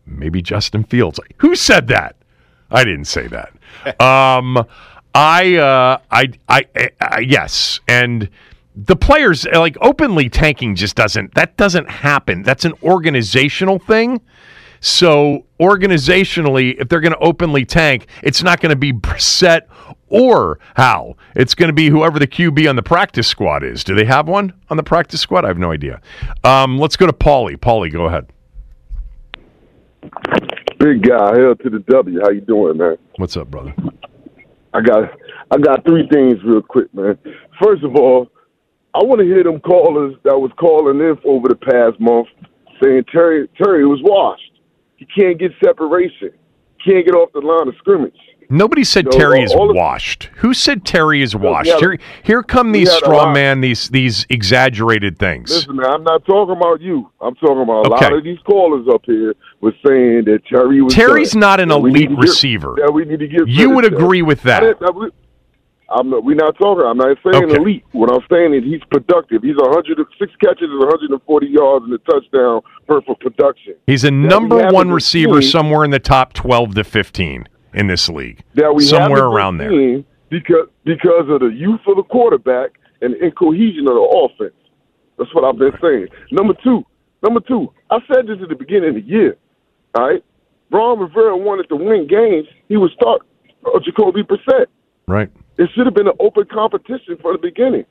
[0.04, 1.18] Maybe Justin Fields.
[1.38, 2.16] Who said that?
[2.70, 4.00] I didn't say that.
[4.00, 4.64] um,
[5.14, 8.28] I, uh, I, I, I, yes, and
[8.76, 11.34] the players like openly tanking just doesn't.
[11.34, 12.42] That doesn't happen.
[12.42, 14.20] That's an organizational thing.
[14.80, 19.62] So organizationally, if they're going to openly tank, it's not going to be Brissett
[20.08, 21.18] or Howell.
[21.36, 23.84] It's going to be whoever the QB on the practice squad is.
[23.84, 25.44] Do they have one on the practice squad?
[25.44, 26.00] I have no idea.
[26.44, 27.56] Um, let's go to Paulie.
[27.56, 28.26] Paulie, go ahead.
[30.80, 32.20] Big guy, hell to the W.
[32.22, 32.96] How you doing, man?
[33.16, 33.74] What's up, brother?
[34.72, 35.10] I got
[35.50, 37.18] I got three things real quick, man.
[37.62, 38.28] First of all,
[38.94, 42.28] I want to hear them callers that was calling in over the past month
[42.82, 44.52] saying Terry Terry was washed.
[44.96, 46.30] He can't get separation.
[46.82, 48.16] Can't get off the line of scrimmage.
[48.52, 50.24] Nobody said so, Terry uh, is washed.
[50.38, 51.72] Who said Terry is washed?
[51.78, 55.50] here, here come these straw uh, man, these these exaggerated things.
[55.50, 57.08] Listen, man, I'm not talking about you.
[57.20, 58.06] I'm talking about a okay.
[58.06, 60.92] lot of these callers up here was saying that Terry was.
[60.92, 61.40] Terry's done.
[61.40, 62.74] not an elite receiver.
[62.84, 63.46] That we need to give.
[63.46, 64.64] You would agree with that.
[65.92, 66.84] I'm not, we're not talking.
[66.84, 67.56] I'm not saying okay.
[67.56, 67.84] elite.
[67.92, 69.42] What I'm saying is he's productive.
[69.42, 73.74] He's 106 catches and 140 yards and a touchdown per for production.
[73.86, 78.42] He's a number one receiver somewhere in the top 12 to 15 in this league.
[78.54, 80.02] That we somewhere around there.
[80.30, 84.54] Because because of the youth of the quarterback and the incohesion of the offense.
[85.18, 86.06] That's what I've been saying.
[86.30, 86.84] Number two,
[87.22, 89.36] number two, I said this at the beginning of the year.
[89.94, 90.24] All right,
[90.70, 92.46] Ron Rivera wanted to win games.
[92.68, 93.22] He would start
[93.66, 94.66] uh, Jacoby Brissett.
[95.06, 95.30] Right.
[95.58, 97.84] It should have been an open competition from the beginning,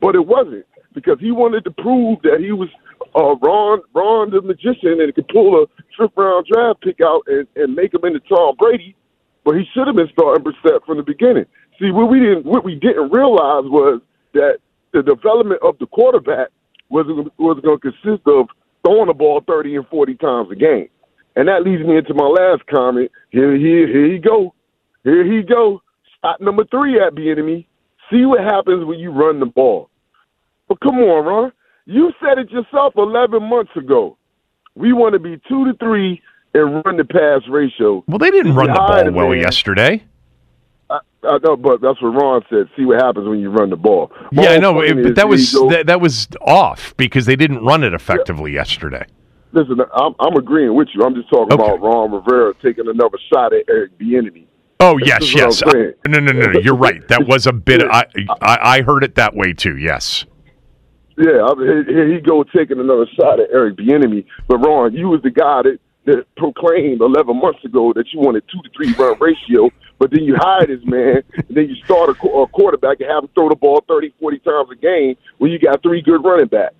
[0.00, 2.68] but it wasn't because he wanted to prove that he was
[3.16, 5.66] uh, Ron, Ron the magician, and could pull a
[5.98, 8.94] fifth round draft pick out and, and make him into Tom Brady
[9.46, 11.46] but he should have been starting Brissett from the beginning.
[11.80, 14.02] See, what we didn't what we didn't realize was
[14.34, 14.58] that
[14.92, 16.48] the development of the quarterback
[16.90, 17.06] was
[17.38, 18.48] was going to consist of
[18.84, 20.88] throwing the ball 30 and 40 times a game.
[21.36, 23.10] And that leads me into my last comment.
[23.30, 24.52] Here, here, here you go.
[25.04, 25.80] Here he go.
[26.24, 27.68] Shot number three at the enemy.
[28.10, 29.90] See what happens when you run the ball.
[30.68, 31.52] But come on, Ron.
[31.84, 34.16] You said it yourself 11 months ago.
[34.74, 36.20] We want to be two to three
[36.56, 38.04] and run the pass ratio.
[38.06, 39.38] Well, they didn't run the ball well man.
[39.38, 40.02] yesterday.
[40.88, 42.68] I, I know, but that's what Ron said.
[42.76, 44.12] See what happens when you run the ball.
[44.32, 47.82] My yeah, I know, but that was that, that, was off because they didn't run
[47.82, 48.60] it effectively yeah.
[48.60, 49.06] yesterday.
[49.52, 51.02] Listen, I'm, I'm, agreeing with you.
[51.04, 51.62] I'm just talking okay.
[51.62, 54.46] about Ron Rivera taking another shot at Eric Bieniemy.
[54.78, 55.62] Oh yes, yes.
[55.64, 56.60] I, no, no, no, no.
[56.60, 57.06] You're right.
[57.08, 57.82] That was a bit.
[57.90, 58.04] I,
[58.42, 59.76] I, I heard it that way too.
[59.76, 60.26] Yes.
[61.18, 64.26] Yeah, here he go taking another shot at Eric Bieniemy.
[64.48, 68.44] But Ron, you was the guy that, that proclaimed 11 months ago that you wanted
[68.50, 72.08] two to three run ratio, but then you hire this man, and then you start
[72.08, 75.50] a, a quarterback and have him throw the ball 30, 40 times a game when
[75.50, 76.78] you got three good running backs.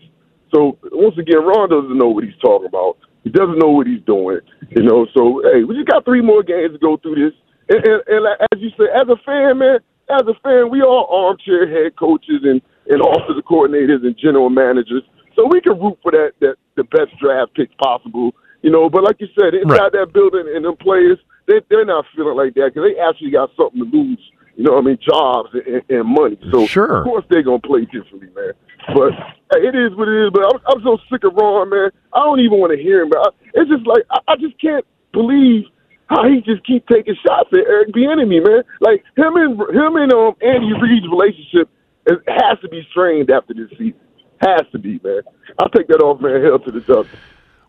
[0.55, 2.99] So once again, Ron doesn't know what he's talking about.
[3.25, 4.41] He doesn't know what he's doing.
[4.71, 7.35] You know, so hey, we just got three more games to go through this.
[7.69, 11.11] And, and, and as you say, as a fan, man, as a fan, we all
[11.11, 15.03] armchair head coaches and, and offensive coordinators and general managers.
[15.35, 18.33] So we can root for that, that the best draft pick possible.
[18.63, 19.93] You know, but like you said, inside right.
[19.93, 23.51] that building and them players, they, they're not feeling like that because they actually got
[23.57, 24.21] something to lose.
[24.57, 26.39] You know, what I mean, jobs and, and money.
[26.51, 27.01] So sure.
[27.01, 28.53] of course they're gonna play differently, man.
[28.95, 29.13] But
[29.61, 30.31] it is what it is.
[30.33, 31.91] But I'm, I'm so sick of Ron, man.
[32.15, 33.11] I don't even want to hear him.
[33.11, 35.65] But I, it's just like I, I just can't believe
[36.09, 38.63] how he just keep taking shots at Eric Bieniemy, man.
[38.81, 41.69] Like him and him and um Andy Reid's relationship
[42.07, 44.01] it has to be strained after this season.
[44.41, 45.23] Has to be, man.
[45.59, 46.43] I'll take that off, man.
[46.43, 47.09] Hell to the Ducks.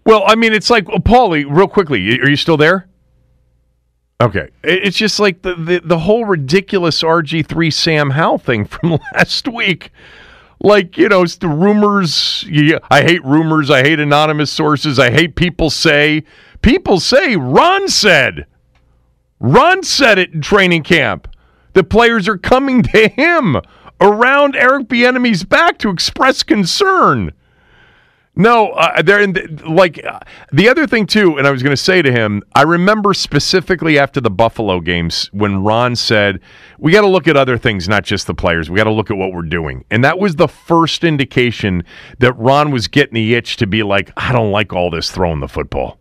[0.07, 1.45] Well, I mean, it's like Paulie.
[1.45, 2.87] Real quickly, are you still there?
[4.21, 8.99] Okay, it's just like the, the, the whole ridiculous RG three Sam Howell thing from
[9.13, 9.91] last week.
[10.63, 12.45] Like you know, it's the rumors.
[12.89, 13.69] I hate rumors.
[13.69, 14.97] I hate anonymous sources.
[14.97, 16.23] I hate people say.
[16.61, 18.45] People say Ron said.
[19.41, 21.27] Ron said it in training camp.
[21.73, 23.57] The players are coming to him
[23.99, 27.33] around Eric Bieniemy's back to express concern.
[28.37, 30.19] No, uh, they're in the, like uh,
[30.53, 33.97] the other thing too, and I was going to say to him, I remember specifically
[33.97, 36.39] after the Buffalo games when Ron said,
[36.77, 38.69] "We got to look at other things, not just the players.
[38.69, 41.83] We got to look at what we're doing." And that was the first indication
[42.19, 45.39] that Ron was getting the itch to be like, "I don't like all this throwing
[45.39, 45.97] the football."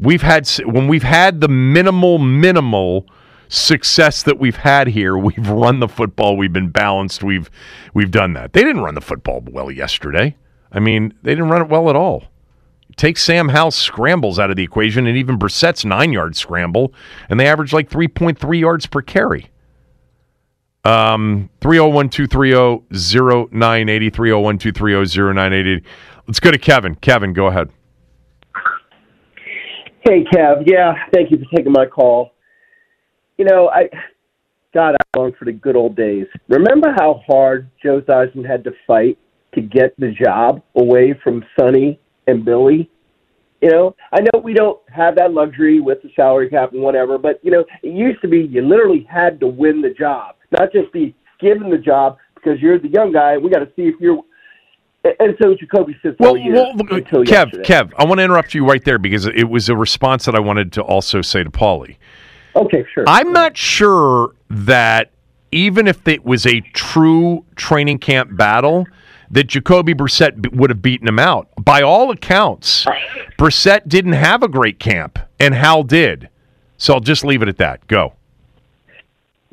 [0.00, 3.06] We've had when we've had the minimal minimal
[3.46, 7.48] success that we've had here, we've run the football, we've been balanced, we've
[7.94, 8.54] we've done that.
[8.54, 10.34] They didn't run the football well yesterday.
[10.72, 12.24] I mean, they didn't run it well at all.
[12.96, 16.92] Take Sam Howell's scrambles out of the equation and even Brissett's nine yard scramble,
[17.28, 19.50] and they average like 3.3 yards per carry.
[20.84, 22.86] Um, 301 230
[23.50, 25.86] 0980, 301 230 0980.
[26.26, 26.94] Let's go to Kevin.
[26.96, 27.70] Kevin, go ahead.
[30.06, 30.62] Hey, Kev.
[30.66, 32.32] Yeah, thank you for taking my call.
[33.36, 33.88] You know, I,
[34.72, 36.26] God, I long for the good old days.
[36.48, 39.18] Remember how hard Joe Theismann had to fight
[39.54, 42.90] to get the job away from Sonny and Billy.
[43.60, 47.18] You know, I know we don't have that luxury with the salary cap and whatever,
[47.18, 50.72] but you know, it used to be you literally had to win the job, not
[50.72, 53.36] just be given the job because you're the young guy.
[53.36, 54.22] We got to see if you're.
[55.02, 57.62] And so Jacoby sits well, all year well, until Kev, yesterday.
[57.62, 60.40] Kev, I want to interrupt you right there because it was a response that I
[60.40, 61.96] wanted to also say to Paulie.
[62.54, 63.04] Okay, sure.
[63.06, 65.10] I'm not sure that
[65.52, 68.86] even if it was a true training camp battle,
[69.30, 71.48] that Jacoby Brissett would have beaten him out.
[71.58, 72.86] By all accounts,
[73.38, 76.28] Brissett didn't have a great camp, and Howell did.
[76.76, 77.86] So I'll just leave it at that.
[77.86, 78.14] Go.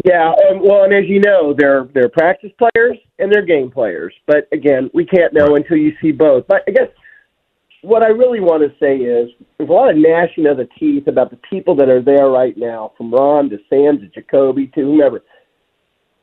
[0.05, 4.13] Yeah, um, well, and as you know, they're they're practice players and they're game players.
[4.27, 5.61] But again, we can't know right.
[5.61, 6.45] until you see both.
[6.47, 6.87] But I guess
[7.81, 11.07] what I really want to say is there's a lot of gnashing of the teeth
[11.07, 14.81] about the people that are there right now, from Ron to Sam to Jacoby to
[14.81, 15.23] whomever.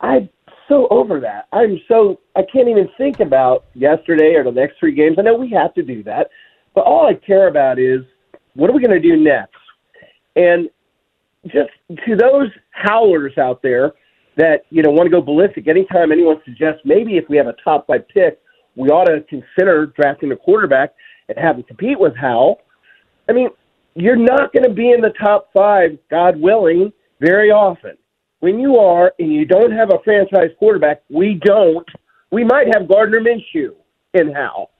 [0.00, 0.28] I
[0.68, 1.46] so over that.
[1.53, 5.16] I'm so I can't even think about yesterday or the next three games.
[5.18, 6.31] I know we have to do that,
[6.74, 8.03] but all I care about is
[8.55, 9.57] what are we going to do next?
[10.37, 10.68] And
[11.46, 11.70] just
[12.07, 13.92] to those howlers out there
[14.37, 17.55] that you know want to go ballistic anytime anyone suggests maybe if we have a
[17.62, 18.40] top five pick,
[18.77, 20.94] we ought to consider drafting a quarterback
[21.29, 22.61] and have him compete with Howell.
[23.29, 23.48] I mean,
[23.94, 27.96] you're not going to be in the top five, God willing, very often
[28.44, 31.88] when you are and you don't have a franchise quarterback, we don't.
[32.30, 33.70] We might have Gardner Minshew
[34.12, 34.71] in Howell.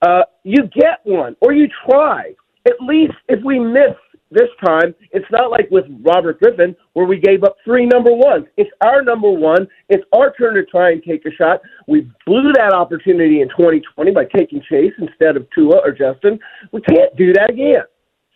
[0.00, 2.32] Uh, you get one, or you try.
[2.66, 3.94] At least if we miss
[4.30, 8.46] this time, it's not like with Robert Griffin where we gave up three number ones.
[8.56, 9.68] It's our number one.
[9.90, 11.60] It's our turn to try and take a shot.
[11.86, 16.38] We blew that opportunity in 2020 by taking Chase instead of Tua or Justin.
[16.72, 17.84] We can't do that again.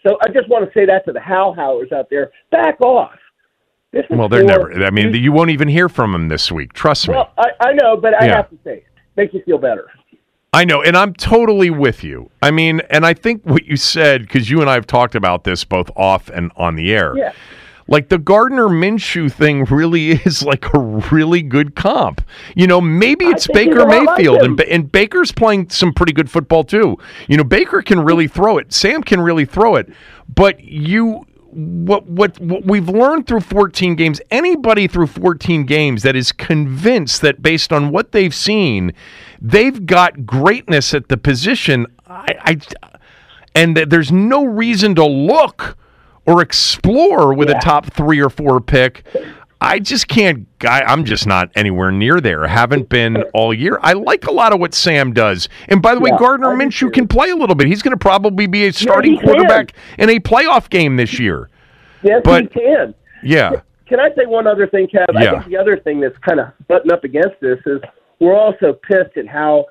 [0.07, 2.31] So I just want to say that to the How Howers out there.
[2.51, 3.17] Back off.
[3.93, 4.73] This is Well, they're never.
[4.85, 6.73] I mean, you won't even hear from them this week.
[6.73, 7.15] Trust me.
[7.15, 8.37] Well, I, I know, but I Yeah.
[8.37, 8.85] have to say it.
[9.17, 9.87] Makes you feel better.
[10.53, 12.29] I know, and I'm totally with you.
[12.43, 15.45] I mean, and I think what you said because you and I have talked about
[15.45, 17.17] this both off and on the air.
[17.17, 17.33] Yeah.
[17.87, 22.25] Like the Gardner Minshew thing really is like a really good comp.
[22.57, 26.65] You know, maybe it's Baker like Mayfield, and, and Baker's playing some pretty good football
[26.65, 26.99] too.
[27.29, 28.73] You know, Baker can really throw it.
[28.73, 29.89] Sam can really throw it.
[30.33, 36.17] But you, what what what we've learned through 14 games, anybody through 14 games that
[36.17, 38.93] is convinced that based on what they've seen,
[39.41, 41.87] they've got greatness at the position.
[42.07, 42.99] I, I
[43.55, 45.77] and that there's no reason to look
[46.27, 49.05] or explore with a top three or four pick.
[49.61, 50.47] I just can't.
[50.67, 52.47] I, I'm just not anywhere near there.
[52.47, 53.79] Haven't been all year.
[53.83, 55.49] I like a lot of what Sam does.
[55.69, 57.67] And by the way, Gardner Minshew can play a little bit.
[57.67, 59.27] He's going to probably be a starting can.
[59.27, 61.51] quarterback in a playoff game this year.
[62.03, 62.95] Yes, But- he can.
[63.23, 63.61] Yeah.
[63.87, 65.05] Can I say one other thing, Kev?
[65.17, 65.31] I Yeah.
[65.41, 67.81] think the other thing that's kind of buttoned up against this is
[68.21, 69.67] we're also pissed at how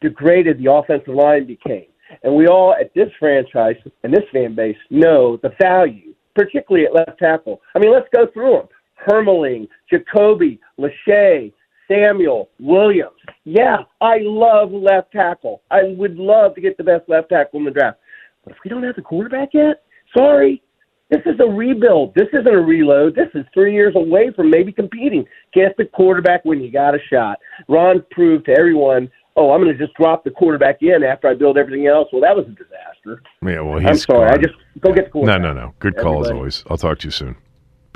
[0.00, 1.86] degraded the offensive line became.
[2.22, 6.94] And we all at this franchise and this fan base know the value, particularly at
[6.94, 7.60] left tackle.
[7.74, 8.68] I mean, let's go through them.
[8.96, 11.52] Hermeling, Jacoby, Lachey,
[11.88, 13.16] Samuel, Williams.
[13.44, 15.62] Yeah, I love left tackle.
[15.70, 17.98] I would love to get the best left tackle in the draft.
[18.44, 19.82] But if we don't have the quarterback yet,
[20.16, 20.62] sorry,
[21.10, 22.14] this is a rebuild.
[22.14, 23.14] This isn't a reload.
[23.14, 25.24] This is three years away from maybe competing.
[25.52, 27.38] Get the quarterback when you got a shot.
[27.68, 31.34] Ron proved to everyone, oh, I'm going to just drop the quarterback in after I
[31.34, 32.08] build everything else.
[32.12, 33.22] Well, that was a disaster.
[33.42, 33.60] Yeah.
[33.60, 34.30] Well, he's I'm sorry.
[34.30, 35.42] I just go get the quarterback.
[35.42, 35.60] no, no.
[35.66, 35.74] no.
[35.78, 36.64] Good call as always.
[36.68, 37.36] I'll talk to you soon.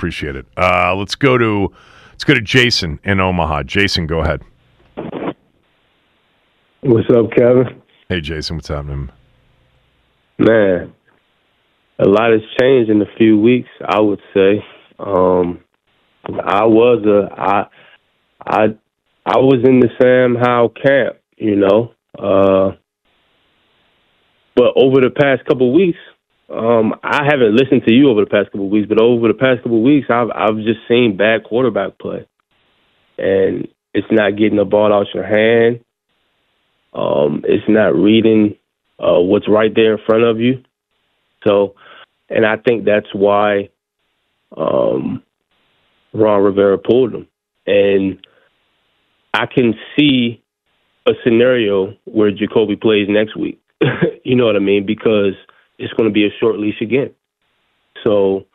[0.00, 0.46] Appreciate it.
[0.56, 1.70] Uh, let's go to
[2.12, 3.64] let's go to Jason in Omaha.
[3.64, 4.40] Jason, go ahead.
[6.80, 7.82] What's up, Kevin?
[8.08, 9.10] Hey, Jason, what's happening?
[10.38, 10.94] Man,
[11.98, 13.68] a lot has changed in a few weeks.
[13.86, 14.64] I would say.
[14.98, 15.60] Um,
[16.24, 17.66] I was a I
[18.42, 18.62] I
[19.26, 21.92] I was in the Sam Howell camp, you know.
[22.18, 22.74] Uh,
[24.56, 25.98] but over the past couple of weeks,
[26.50, 29.34] um, I haven't listened to you over the past couple of weeks, but over the
[29.34, 32.26] past couple of weeks, I've I've just seen bad quarterback play,
[33.18, 35.84] and it's not getting the ball out your hand.
[36.92, 38.56] Um, it's not reading
[38.98, 40.62] uh, what's right there in front of you.
[41.46, 41.74] So,
[42.28, 43.70] and I think that's why
[44.56, 45.22] um,
[46.12, 47.28] Ron Rivera pulled him.
[47.66, 48.26] And
[49.32, 50.42] I can see
[51.06, 53.60] a scenario where Jacoby plays next week.
[54.24, 54.84] you know what I mean?
[54.84, 55.34] Because
[55.80, 57.10] it's going to be a short leash again.
[58.04, 58.46] So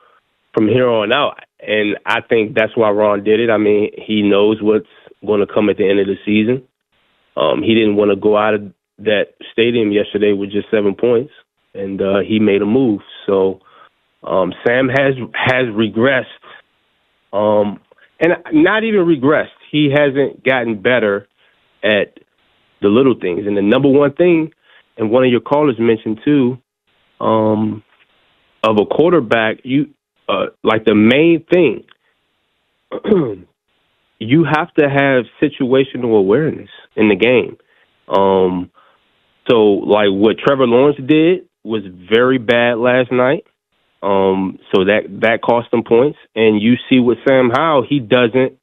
[0.53, 3.49] from here on out, and I think that's why Ron did it.
[3.49, 4.85] I mean, he knows what's
[5.25, 6.63] going to come at the end of the season.
[7.35, 11.33] Um, he didn't want to go out of that stadium yesterday with just seven points,
[11.73, 13.01] and uh, he made a move.
[13.25, 13.59] So
[14.23, 16.25] um, Sam has has regressed,
[17.33, 17.81] um,
[18.19, 19.49] and not even regressed.
[19.71, 21.27] He hasn't gotten better
[21.83, 22.19] at
[22.81, 23.45] the little things.
[23.45, 24.51] And the number one thing,
[24.97, 26.57] and one of your callers mentioned too,
[27.19, 27.83] um,
[28.63, 29.89] of a quarterback, you
[30.27, 31.85] uh, like the main thing.
[34.19, 37.57] you have to have situational awareness in the game.
[38.07, 38.71] Um,
[39.49, 43.45] so, like what Trevor Lawrence did was very bad last night.
[44.01, 46.19] Um, so that that cost him points.
[46.35, 48.57] And you see with Sam Howell, he doesn't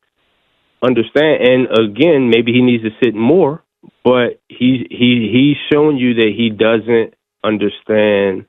[0.83, 1.43] understand.
[1.43, 3.63] And again, maybe he needs to sit more,
[4.05, 7.15] but he he he's showing you that he doesn't
[7.45, 8.47] understand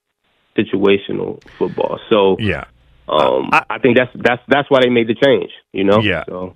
[0.58, 2.00] situational football.
[2.10, 2.66] So yeah,
[3.08, 5.52] um, I, think that's that's that's why they made the change.
[5.72, 6.24] You know, Yeah.
[6.28, 6.54] So,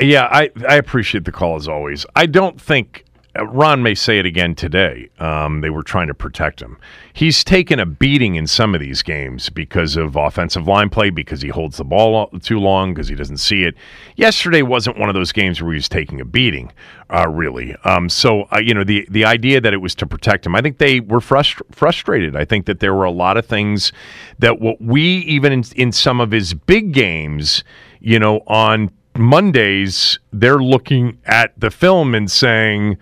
[0.00, 2.04] Yeah, I I appreciate the call as always.
[2.16, 3.04] I don't think
[3.42, 5.08] Ron may say it again today.
[5.18, 6.78] Um, they were trying to protect him.
[7.12, 11.42] He's taken a beating in some of these games because of offensive line play, because
[11.42, 13.74] he holds the ball too long, because he doesn't see it.
[14.16, 16.72] Yesterday wasn't one of those games where he was taking a beating,
[17.10, 17.74] uh, really.
[17.84, 20.60] Um, so uh, you know the the idea that it was to protect him, I
[20.60, 22.36] think they were frust- frustrated.
[22.36, 23.92] I think that there were a lot of things
[24.38, 27.64] that what we even in, in some of his big games,
[28.00, 32.98] you know, on Mondays, they're looking at the film and saying,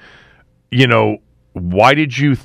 [0.72, 1.18] you know,
[1.52, 2.36] why did you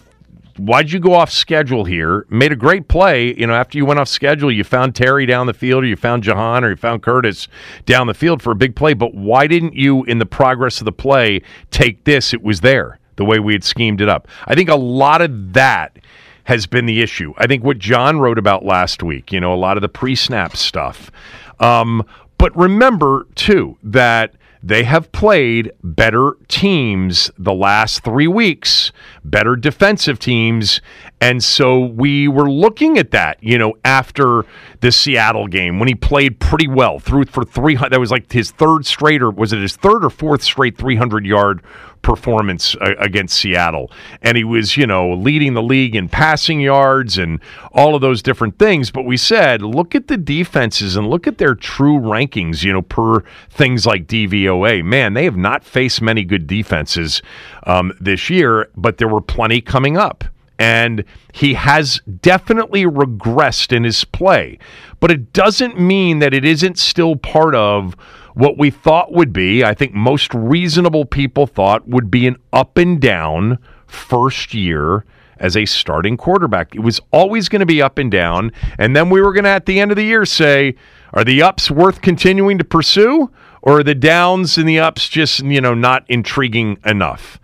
[0.58, 2.26] why did you go off schedule here?
[2.30, 5.46] Made a great play, you know, after you went off schedule, you found Terry down
[5.46, 7.48] the field or you found Jahan or you found Curtis
[7.86, 10.86] down the field for a big play, but why didn't you in the progress of
[10.86, 12.34] the play take this?
[12.34, 14.28] It was there the way we had schemed it up.
[14.46, 15.98] I think a lot of that
[16.46, 17.34] has been the issue.
[17.38, 20.16] I think what John wrote about last week, you know, a lot of the pre
[20.16, 21.12] snap stuff.
[21.60, 22.04] Um,
[22.38, 24.34] but remember, too, that
[24.68, 28.92] they have played better teams the last three weeks,
[29.24, 30.82] better defensive teams.
[31.22, 34.44] And so we were looking at that, you know, after
[34.82, 37.94] the Seattle game when he played pretty well, threw for 300.
[37.94, 41.26] That was like his third straight, or was it his third or fourth straight 300
[41.26, 41.64] yard
[42.08, 43.92] performance uh, against Seattle.
[44.22, 47.42] And he was, you know, leading the league in passing yards and
[47.74, 48.92] all of those different things.
[48.92, 52.82] But we said, look at the defenses and look at their true rankings, you know,
[52.82, 54.86] per things like DVOA.
[54.86, 57.22] Man, they have not faced many good defenses
[57.64, 60.24] um, this year, but there were plenty coming up.
[60.58, 61.04] And
[61.34, 64.60] he has definitely regressed in his play.
[65.02, 67.98] But it doesn't mean that it isn't still part of
[68.38, 72.78] what we thought would be, I think most reasonable people thought would be an up
[72.78, 73.58] and down
[73.88, 75.06] first year
[75.38, 76.76] as a starting quarterback.
[76.76, 78.52] It was always going to be up and down.
[78.78, 80.76] And then we were going to, at the end of the year, say,
[81.14, 83.32] are the ups worth continuing to pursue?
[83.64, 87.40] Or are the downs and the ups just, you know, not intriguing enough?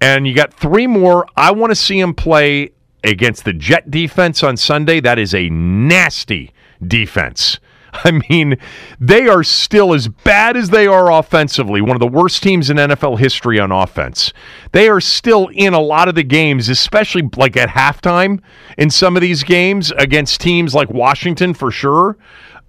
[0.00, 1.26] And you got three more.
[1.36, 2.70] I want to see him play
[3.02, 5.00] against the Jet defense on Sunday.
[5.00, 6.52] That is a nasty
[6.86, 7.58] defense.
[8.04, 8.56] I mean,
[9.00, 12.76] they are still as bad as they are offensively, one of the worst teams in
[12.76, 14.32] NFL history on offense.
[14.72, 18.40] They are still in a lot of the games, especially like at halftime
[18.76, 22.16] in some of these games against teams like Washington for sure.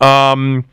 [0.01, 0.65] Um,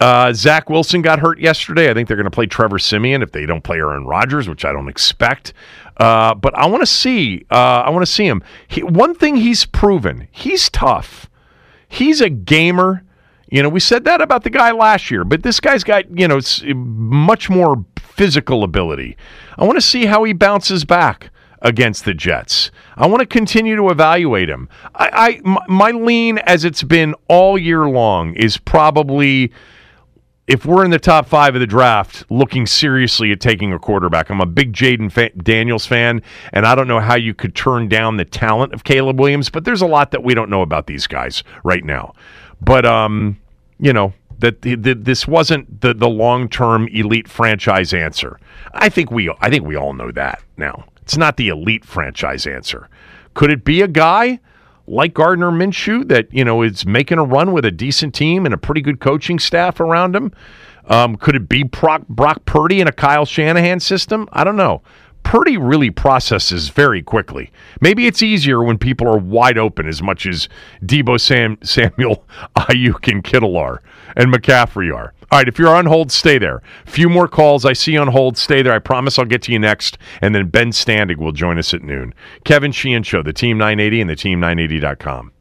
[0.00, 1.90] uh, Zach Wilson got hurt yesterday.
[1.90, 4.64] I think they're going to play Trevor Siemian if they don't play Aaron Rodgers, which
[4.64, 5.52] I don't expect.
[5.98, 7.44] Uh, but I want to see.
[7.50, 8.42] Uh, I want to see him.
[8.66, 11.28] He, one thing he's proven: he's tough.
[11.86, 13.04] He's a gamer.
[13.50, 16.28] You know, we said that about the guy last year, but this guy's got, you
[16.28, 16.40] know,
[16.74, 19.16] much more physical ability.
[19.58, 21.30] I want to see how he bounces back
[21.62, 22.70] against the Jets.
[22.96, 24.68] I want to continue to evaluate him.
[24.94, 29.52] I, I my lean, as it's been all year long, is probably
[30.46, 34.30] if we're in the top five of the draft, looking seriously at taking a quarterback.
[34.30, 36.22] I'm a big Jayden fa- Daniels fan,
[36.52, 39.64] and I don't know how you could turn down the talent of Caleb Williams, but
[39.64, 42.14] there's a lot that we don't know about these guys right now.
[42.60, 43.38] But um,
[43.78, 48.38] you know that the, the, this wasn't the the long term elite franchise answer.
[48.74, 50.84] I think we I think we all know that now.
[51.02, 52.88] It's not the elite franchise answer.
[53.34, 54.40] Could it be a guy
[54.86, 58.54] like Gardner Minshew that you know is making a run with a decent team and
[58.54, 60.32] a pretty good coaching staff around him?
[60.86, 64.28] Um, could it be Brock, Brock Purdy in a Kyle Shanahan system?
[64.32, 64.82] I don't know.
[65.22, 67.52] Purdy really processes very quickly.
[67.80, 70.48] Maybe it's easier when people are wide open as much as
[70.82, 72.24] Deebo Sam, Samuel,
[72.56, 73.82] Aiyuk, and Kittle are,
[74.16, 75.14] and McCaffrey are.
[75.30, 76.60] All right, if you're on hold, stay there.
[76.86, 78.72] Few more calls I see on hold, stay there.
[78.72, 79.96] I promise I'll get to you next.
[80.20, 82.14] And then Ben Standig will join us at noon.
[82.44, 85.32] Kevin Sheehan Show, the Team 980 and the Team980.com.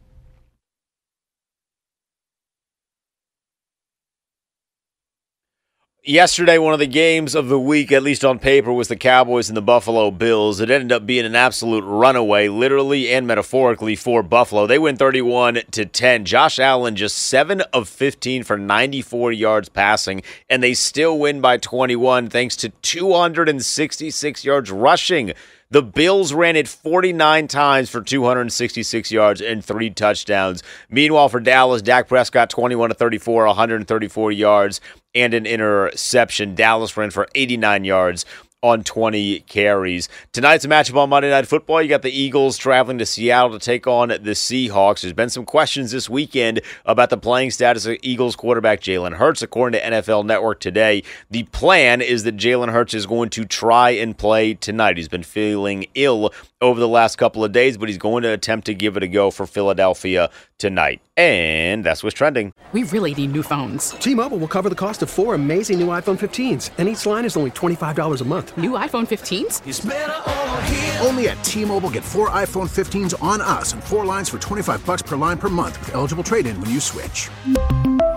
[6.06, 9.50] Yesterday, one of the games of the week, at least on paper, was the Cowboys
[9.50, 10.62] and the Buffalo Bills.
[10.62, 14.66] It ended up being an absolute runaway, literally and metaphorically, for Buffalo.
[14.66, 16.24] They win 31 to 10.
[16.24, 21.58] Josh Allen just 7 of 15 for 94 yards passing, and they still win by
[21.58, 25.34] 21 thanks to 266 yards rushing
[25.72, 30.64] the Bills ran it 49 times for 266 yards and three touchdowns.
[30.90, 34.82] Meanwhile, for Dallas, Dak Prescott 21 to 34, 134 yards
[35.14, 36.56] and an interception.
[36.56, 38.26] Dallas ran for 89 yards
[38.62, 40.10] on 20 carries.
[40.34, 41.82] Tonight's a matchup on Monday Night Football.
[41.82, 45.02] You got the Eagles traveling to Seattle to take on the Seahawks.
[45.02, 49.42] There's been some questions this weekend about the playing status of Eagles quarterback Jalen Hurts.
[49.42, 53.92] According to NFL Network today, the plan is that Jalen Hurts is going to try
[53.92, 54.98] and play tonight.
[54.98, 58.66] He's been feeling ill over the last couple of days, but he's going to attempt
[58.66, 61.02] to give it a go for Philadelphia tonight.
[61.16, 62.54] And that's what's trending.
[62.74, 63.92] We really need new phones.
[63.92, 67.24] T Mobile will cover the cost of four amazing new iPhone 15s, and each line
[67.24, 68.49] is only $25 a month.
[68.58, 71.04] New iPhone 15s?
[71.04, 74.86] Only at T Mobile get four iPhone 15s on us and four lines for 25
[74.86, 77.30] bucks per line per month with eligible trade in when you switch.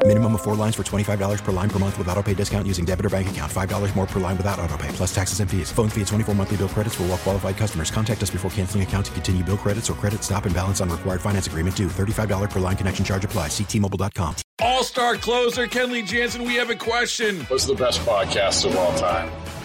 [0.04, 2.84] Minimum of four lines for $25 per line per month with auto pay discount using
[2.84, 3.50] debit or bank account.
[3.50, 5.70] $5 more per line without auto pay, plus taxes and fees.
[5.70, 7.92] Phone fee at 24 monthly bill credits for all well qualified customers.
[7.92, 10.90] Contact us before canceling account to continue bill credits or credit stop and balance on
[10.90, 11.86] required finance agreement due.
[11.86, 13.46] $35 per line connection charge apply.
[13.46, 14.34] Ctmobile.com.
[14.60, 17.42] All-star closer Kenley Jansen, we have a question.
[17.42, 19.30] What's the best podcast of all time?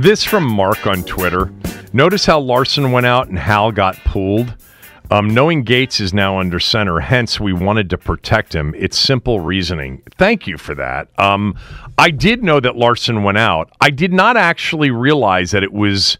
[0.00, 1.52] This from Mark on Twitter.
[1.92, 4.54] Notice how Larsen went out and Howell got pulled.
[5.10, 8.76] Um, knowing Gates is now under center, hence we wanted to protect him.
[8.78, 10.02] It's simple reasoning.
[10.16, 11.08] Thank you for that.
[11.18, 11.56] Um,
[11.98, 13.72] I did know that Larsen went out.
[13.80, 16.16] I did not actually realize that it was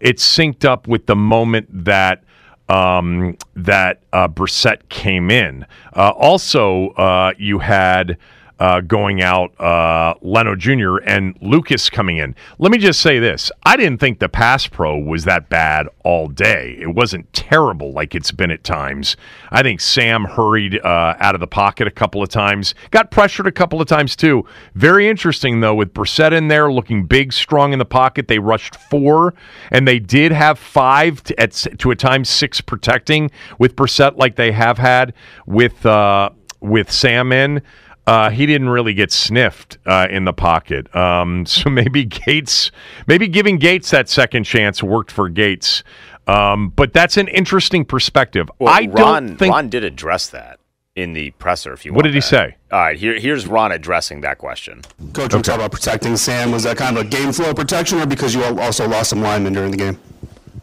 [0.00, 2.24] it synced up with the moment that
[2.68, 5.64] um, that uh, Brissett came in.
[5.96, 8.18] Uh, also, uh, you had
[8.62, 10.98] uh, going out uh, Leno Jr.
[10.98, 12.32] and Lucas coming in.
[12.60, 16.28] Let me just say this: I didn't think the pass pro was that bad all
[16.28, 16.76] day.
[16.80, 19.16] It wasn't terrible like it's been at times.
[19.50, 23.48] I think Sam hurried uh, out of the pocket a couple of times, got pressured
[23.48, 24.46] a couple of times too.
[24.76, 28.28] Very interesting though, with Brissett in there looking big, strong in the pocket.
[28.28, 29.34] They rushed four,
[29.72, 34.36] and they did have five to, at to a time six protecting with Brissett like
[34.36, 35.14] they have had
[35.46, 37.60] with uh, with Sam in.
[38.06, 40.94] Uh, he didn't really get sniffed uh, in the pocket.
[40.94, 42.70] Um, so maybe Gates,
[43.06, 45.84] maybe giving Gates that second chance worked for Gates.
[46.26, 48.50] Um, but that's an interesting perspective.
[48.58, 49.52] Well, I Ron, don't think.
[49.52, 50.60] Ron did address that
[50.94, 51.72] in the presser.
[51.72, 51.96] If you want.
[51.96, 52.56] What want did he say?
[52.70, 54.82] All right, here, here's Ron addressing that question.
[55.12, 56.52] Coach, we talk about protecting Sam.
[56.52, 59.52] Was that kind of a game flow protection, or because you also lost some linemen
[59.52, 59.98] during the game?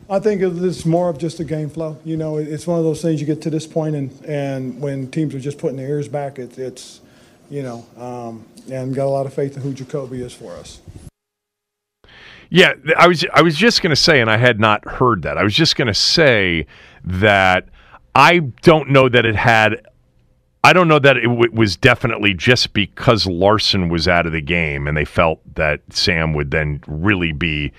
[0.09, 1.97] I think it's more of just a game flow.
[2.03, 5.11] You know, it's one of those things you get to this point and, and when
[5.11, 7.01] teams are just putting their ears back, it's, it's
[7.49, 10.81] you know, um, and got a lot of faith in who Jacoby is for us.
[12.49, 15.37] Yeah, I was I was just going to say, and I had not heard that.
[15.37, 16.65] I was just going to say
[17.03, 17.69] that
[18.15, 19.85] I don't know that it had.
[20.63, 24.41] I don't know that it w- was definitely just because Larsen was out of the
[24.41, 27.71] game, and they felt that Sam would then really be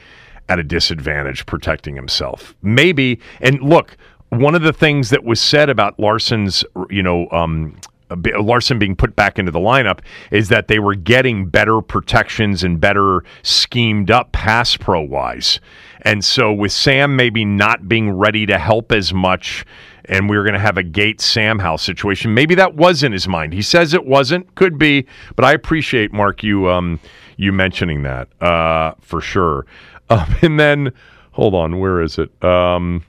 [0.48, 2.54] at a disadvantage protecting himself.
[2.62, 3.96] Maybe, and look,
[4.30, 7.76] one of the things that was said about Larsen's, you know, um,
[8.10, 10.00] Larsen being put back into the lineup
[10.30, 15.60] is that they were getting better protections and better schemed up pass pro wise.
[16.02, 19.64] And so with Sam maybe not being ready to help as much
[20.06, 23.12] and we were going to have a gate Sam House situation, maybe that was in
[23.12, 23.52] his mind.
[23.52, 25.06] He says it wasn't, could be,
[25.36, 26.98] but I appreciate Mark you um
[27.36, 29.66] you mentioning that uh for sure.
[30.10, 30.92] Um, and then
[31.30, 32.32] hold on, where is it?
[32.42, 33.04] Um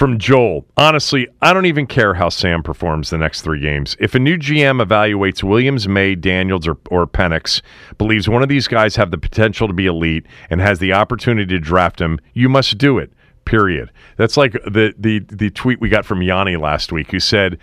[0.00, 0.64] from Joel.
[0.78, 3.98] Honestly, I don't even care how Sam performs the next three games.
[4.00, 7.60] If a new GM evaluates Williams, Maye, Daniels, or, or Penix,
[7.98, 11.52] believes one of these guys have the potential to be elite, and has the opportunity
[11.52, 13.12] to draft him, you must do it.
[13.44, 13.90] Period.
[14.16, 17.58] That's like the the the tweet we got from Yanni last week, who said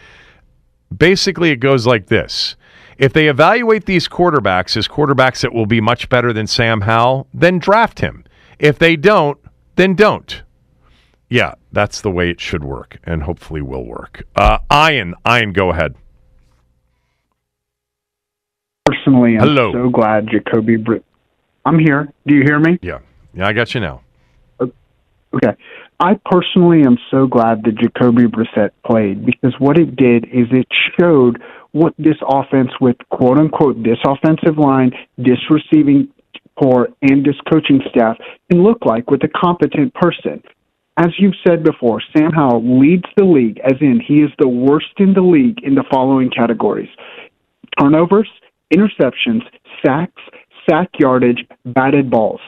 [0.96, 2.56] basically it goes like this.
[3.00, 7.26] If they evaluate these quarterbacks as quarterbacks that will be much better than Sam Howell,
[7.34, 8.26] then draft him.
[8.60, 9.40] If they don't,
[9.76, 10.44] then don't.
[11.30, 14.24] Yeah, that's the way it should work, and hopefully will work.
[14.36, 15.96] Uh, Ian, Ian, go ahead.
[18.86, 19.74] Personally, I'm Hello.
[19.74, 20.78] so glad Jacoby.
[20.78, 20.98] Br-
[21.66, 22.14] I'm here.
[22.26, 22.80] Do you hear me?
[22.82, 23.00] Yeah,
[23.34, 24.02] yeah, I got you now.
[24.62, 25.56] Okay.
[26.00, 30.68] I personally am so glad that Jacoby Brissett played because what it did is it
[31.00, 36.08] showed what this offense with quote unquote this offensive line, this receiving
[36.58, 38.18] core, and this coaching staff
[38.50, 40.42] can look like with a competent person.
[40.98, 44.94] As you've said before, Sam Howell leads the league, as in he is the worst
[44.98, 46.90] in the league in the following categories
[47.80, 48.30] turnovers,
[48.74, 49.42] interceptions,
[49.86, 50.22] sacks,
[50.68, 52.42] sack yardage, batted balls.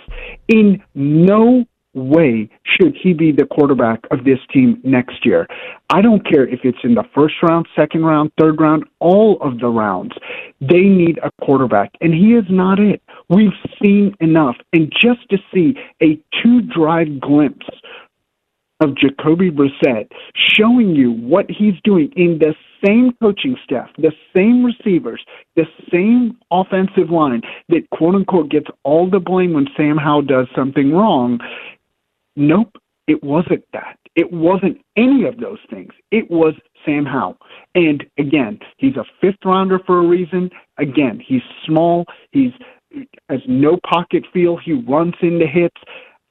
[0.48, 5.48] In no way should he be the quarterback of this team next year.
[5.92, 9.60] I don't care if it's in the first round, second round, third round, all of
[9.60, 10.14] the rounds.
[10.62, 13.02] They need a quarterback, and he is not it.
[13.30, 14.56] We've seen enough.
[14.74, 17.68] And just to see a two drive glimpse
[18.80, 22.56] of Jacoby Brissett showing you what he's doing in the
[22.86, 25.22] same coaching staff, the same receivers,
[25.56, 30.48] the same offensive line that quote unquote gets all the blame when Sam Howell does
[30.56, 31.40] something wrong.
[32.36, 32.78] Nope,
[33.08, 33.98] it wasn't that.
[34.16, 35.92] It wasn't any of those things.
[36.12, 36.54] It was
[36.86, 37.38] Sam Howell.
[37.76, 40.50] And again, he's a fifth rounder for a reason.
[40.78, 42.06] Again, he's small.
[42.32, 42.52] He's
[43.30, 44.58] has no pocket feel.
[44.58, 45.80] He runs into hits.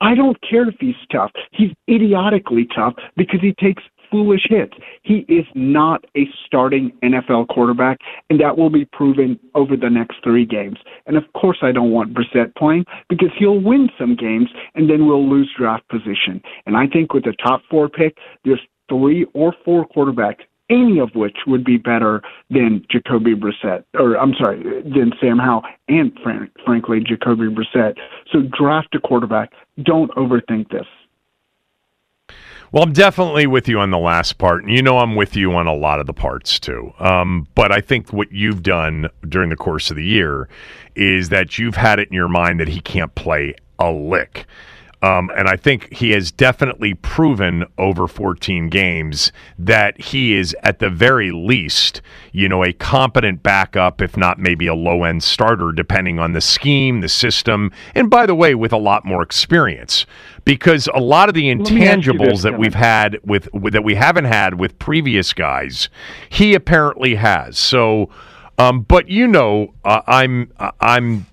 [0.00, 1.32] I don't care if he's tough.
[1.52, 4.72] He's idiotically tough because he takes foolish hits.
[5.02, 7.98] He is not a starting NFL quarterback,
[8.30, 10.78] and that will be proven over the next three games.
[11.06, 15.06] And of course, I don't want Brissett playing because he'll win some games, and then
[15.06, 16.40] we'll lose draft position.
[16.66, 20.40] And I think with the top four pick, there's three or four quarterbacks
[20.70, 25.62] any of which would be better than Jacoby Brissett, or I'm sorry, than Sam Howell,
[25.88, 27.96] and fran- frankly Jacoby Brissett.
[28.32, 29.52] So draft a quarterback.
[29.82, 30.86] Don't overthink this.
[32.70, 35.54] Well, I'm definitely with you on the last part, and you know I'm with you
[35.54, 36.92] on a lot of the parts too.
[36.98, 40.50] Um, but I think what you've done during the course of the year
[40.94, 44.44] is that you've had it in your mind that he can't play a lick.
[45.00, 50.80] Um, and I think he has definitely proven over 14 games that he is, at
[50.80, 55.70] the very least, you know, a competent backup, if not maybe a low end starter,
[55.70, 60.04] depending on the scheme, the system, and by the way, with a lot more experience.
[60.44, 64.58] Because a lot of the intangibles that we've had with, with that we haven't had
[64.58, 65.90] with previous guys,
[66.30, 67.58] he apparently has.
[67.58, 68.08] So,
[68.58, 71.26] um, but you know, uh, I'm I'm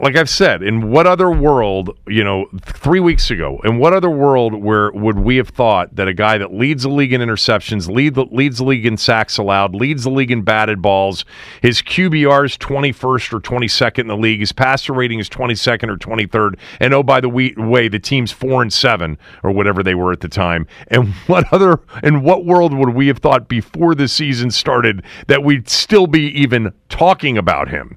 [0.00, 4.10] like I've said, in what other world, you know, three weeks ago, in what other
[4.10, 7.92] world where would we have thought that a guy that leads the league in interceptions,
[7.92, 11.24] lead the, leads the league in sacks allowed, leads the league in batted balls,
[11.62, 15.96] his QBR is 21st or 22nd in the league, his passer rating is 22nd or
[15.96, 20.12] 23rd, and oh, by the way, the team's four and seven or whatever they were
[20.12, 20.64] at the time.
[20.88, 25.42] And what other, in what world would we have thought before the season started that
[25.42, 27.96] we'd still be even talking about him?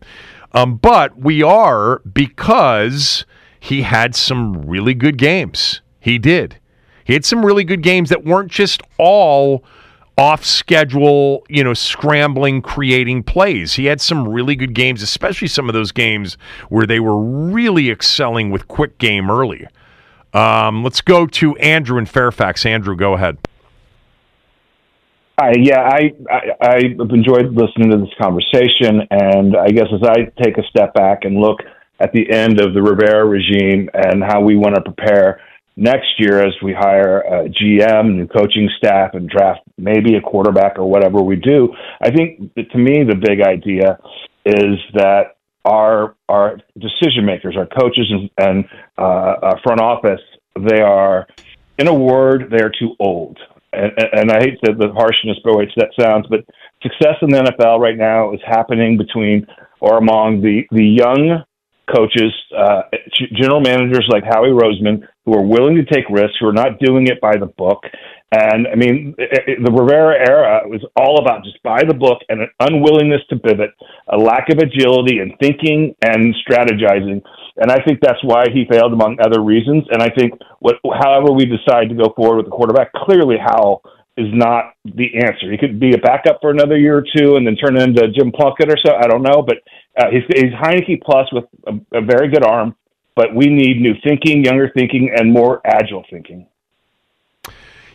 [0.56, 3.26] Um, but we are because
[3.60, 5.82] he had some really good games.
[5.99, 6.60] He did.
[7.03, 9.64] He had some really good games that weren't just all
[10.18, 13.74] off schedule, you know, scrambling, creating plays.
[13.74, 16.38] He had some really good games, especially some of those games
[16.70, 19.68] where they were really excelling with quick game early.
[20.34, 22.66] Um, let's go to Andrew in Fairfax.
[22.66, 23.38] Andrew, go ahead.
[25.41, 30.57] Yeah, I, I I've enjoyed listening to this conversation, and I guess as I take
[30.57, 31.59] a step back and look
[31.99, 35.41] at the end of the Rivera regime and how we want to prepare
[35.75, 40.79] next year as we hire a GM, new coaching staff, and draft maybe a quarterback
[40.79, 43.99] or whatever we do, I think that to me the big idea
[44.45, 48.65] is that our our decision makers, our coaches and, and
[48.97, 50.21] uh, our front office,
[50.57, 51.27] they are,
[51.77, 53.38] in a word, they are too old
[53.76, 56.45] and, and I hate the, the harshness by which that sounds, but
[56.82, 59.45] success in the NFL right now is happening between
[59.80, 61.43] or among the the young
[61.93, 62.82] coaches, uh,
[63.34, 67.07] general managers like Howie Roseman, who are willing to take risks, who are not doing
[67.07, 67.84] it by the book.
[68.32, 72.19] And I mean, it, it, the Rivera era was all about just by the book
[72.30, 73.71] and an unwillingness to pivot,
[74.09, 77.21] a lack of agility and thinking and strategizing.
[77.58, 79.86] And I think that's why he failed, among other reasons.
[79.89, 83.82] And I think what, however we decide to go forward with the quarterback, clearly Howell
[84.18, 85.51] is not the answer.
[85.51, 88.32] He could be a backup for another year or two and then turn into Jim
[88.32, 88.95] Plunkett or so.
[88.95, 89.58] I don't know, but
[89.97, 92.76] uh, he's, he's Heinicke plus with a, a very good arm.
[93.16, 96.47] But we need new thinking, younger thinking, and more agile thinking.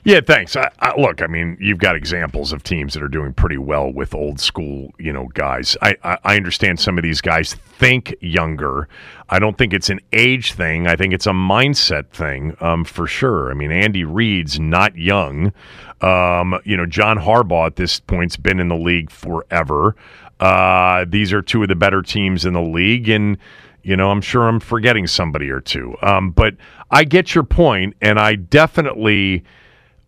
[0.03, 0.57] Yeah, thanks.
[0.57, 3.93] I, I, look, I mean, you've got examples of teams that are doing pretty well
[3.93, 5.77] with old school, you know, guys.
[5.83, 8.89] I, I, I understand some of these guys think younger.
[9.29, 10.87] I don't think it's an age thing.
[10.87, 13.51] I think it's a mindset thing, um, for sure.
[13.51, 15.53] I mean, Andy Reid's not young.
[16.01, 19.97] Um, you know, John Harbaugh at this point's been in the league forever.
[20.41, 23.37] Uh, these are two of the better teams in the league, and
[23.83, 25.95] you know, I'm sure I'm forgetting somebody or two.
[26.01, 26.55] Um, but
[26.91, 29.45] I get your point, and I definitely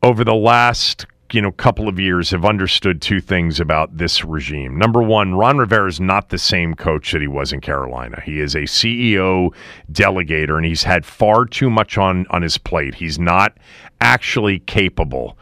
[0.03, 4.77] over the last you know couple of years have understood two things about this regime.
[4.77, 8.21] Number one, Ron Rivera is not the same coach that he was in Carolina.
[8.25, 9.55] He is a CEO
[9.91, 12.95] delegator, and he's had far too much on on his plate.
[12.95, 13.57] He's not
[14.01, 15.39] actually capable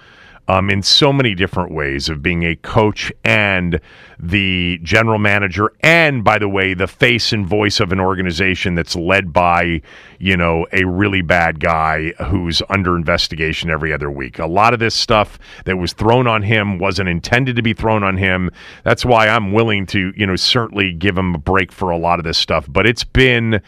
[0.51, 3.81] um, in so many different ways of being a coach and
[4.19, 8.97] the general manager, and by the way, the face and voice of an organization that's
[8.97, 9.81] led by,
[10.19, 14.41] you know, a really bad guy who's under investigation every other week.
[14.41, 18.03] A lot of this stuff that was thrown on him wasn't intended to be thrown
[18.03, 18.51] on him.
[18.83, 22.19] That's why I'm willing to, you know, certainly give him a break for a lot
[22.19, 22.67] of this stuff.
[22.69, 23.63] But it's been,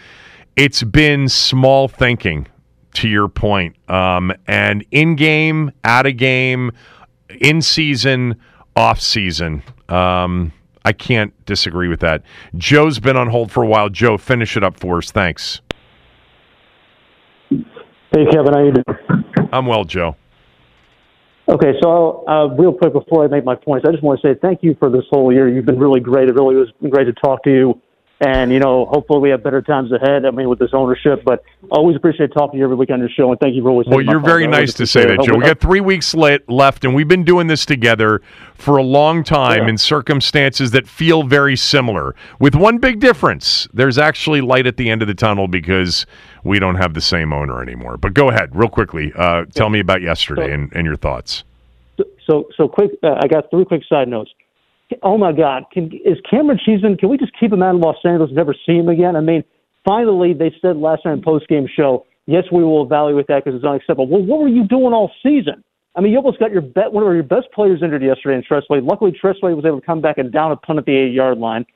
[0.57, 2.49] it's been small thinking
[2.95, 3.77] to your point.
[3.91, 6.73] Um, and in game, out of game,
[7.41, 8.37] in season,
[8.77, 9.63] off season.
[9.89, 10.53] Um,
[10.85, 12.23] I can't disagree with that.
[12.57, 13.89] Joe's been on hold for a while.
[13.89, 15.11] Joe, finish it up for us.
[15.11, 15.61] Thanks.
[17.51, 19.49] Hey, Kevin, how you doing?
[19.53, 20.17] I'm well, Joe.
[21.49, 24.39] Okay, so uh, real quick before I make my points, I just want to say
[24.41, 25.49] thank you for this whole year.
[25.49, 26.29] You've been really great.
[26.29, 27.81] It really was great to talk to you
[28.25, 30.25] And, you know, hopefully we have better times ahead.
[30.25, 31.43] I mean, with this ownership, but
[31.73, 33.33] always appreciate talking to you every week on your show.
[33.33, 33.89] And thank you for always.
[33.89, 35.25] Well, you're very nice to say that.
[35.25, 35.35] Joe.
[35.35, 38.23] We got three weeks le- left, and we've been doing this together
[38.55, 43.67] for a long time in circumstances that feel very similar, with one big difference.
[43.75, 46.07] There's actually light at the end of the tunnel because
[46.45, 47.97] we don't have the same owner anymore.
[47.97, 49.13] But go ahead, real quickly.
[49.17, 51.43] Uh, tell me about yesterday and, and your thoughts.
[52.25, 52.93] So, so quick.
[53.03, 54.31] Uh, I got three quick side notes.
[55.03, 56.97] Oh my God, can, is Camaron Cheeseman?
[56.97, 58.29] Can we just keep him out of Los Angeles?
[58.31, 59.17] and Never see him again.
[59.17, 59.45] I mean,
[59.85, 63.57] finally they said last night in post game show, yes, we will evaluate that because
[63.57, 64.09] it's unacceptable.
[64.09, 65.63] Well, what were you doing all season?
[65.95, 68.43] I mean, you almost got your bet, one of your best players injured yesterday in
[68.43, 68.81] Tress Way.
[68.81, 71.13] Luckily, Tress Way was able to come back and down a punt at the eight
[71.13, 71.67] yard line.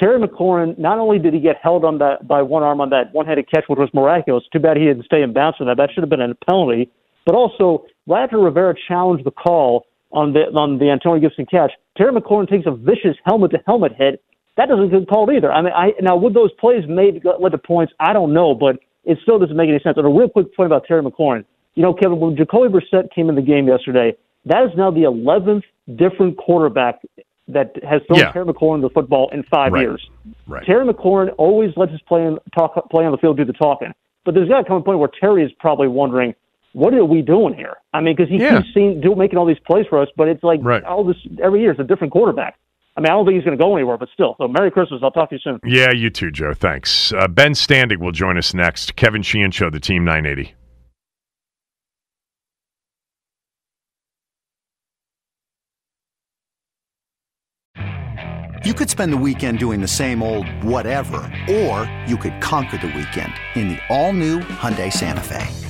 [0.00, 3.12] Terry McLaurin, not only did he get held on that by one arm on that
[3.12, 4.42] one headed catch, which was miraculous.
[4.52, 5.76] Too bad he didn't stay in bounds for that.
[5.76, 6.90] That should have been a penalty.
[7.26, 12.18] But also, after Rivera challenged the call on the on the Antonio Gibson catch, Terry
[12.18, 14.24] McLaurin takes a vicious helmet to helmet hit.
[14.56, 15.52] That doesn't get called either.
[15.52, 17.92] I mean, I now would those plays made led to points?
[18.00, 19.98] I don't know, but it still doesn't make any sense.
[19.98, 21.44] And a real quick point about Terry McLaurin.
[21.74, 25.02] You know, Kevin, when Jacoby Brissett came in the game yesterday, that is now the
[25.02, 25.62] 11th
[25.96, 27.02] different quarterback
[27.48, 28.32] that has thrown Yeah.
[28.32, 29.82] Terry McLaurin the football in five Right.
[29.82, 30.08] years.
[30.48, 30.64] Right.
[30.64, 33.92] Terry McLaurin always lets his play, in, talk, play on the field do the talking.
[34.24, 36.34] But there's got to come a point where Terry is probably wondering,
[36.72, 37.74] what are we doing here?
[37.92, 38.62] I mean, because he Yeah.
[38.62, 40.82] keeps seeing, do, making all these plays for us, but it's like right.
[40.84, 42.56] all this every year it's a different quarterback.
[42.96, 44.34] I mean, I don't think he's going to go anywhere, but still.
[44.38, 45.00] So, Merry Christmas.
[45.02, 45.60] I'll talk to you soon.
[45.64, 46.52] Yeah, you too, Joe.
[46.54, 47.12] Thanks.
[47.12, 48.96] Uh, ben Standig will join us next.
[48.96, 50.54] Kevin Sheehan Show, the Team 980.
[58.64, 61.18] You could spend the weekend doing the same old whatever,
[61.50, 65.69] or you could conquer the weekend in the all-new Hyundai Santa Fe.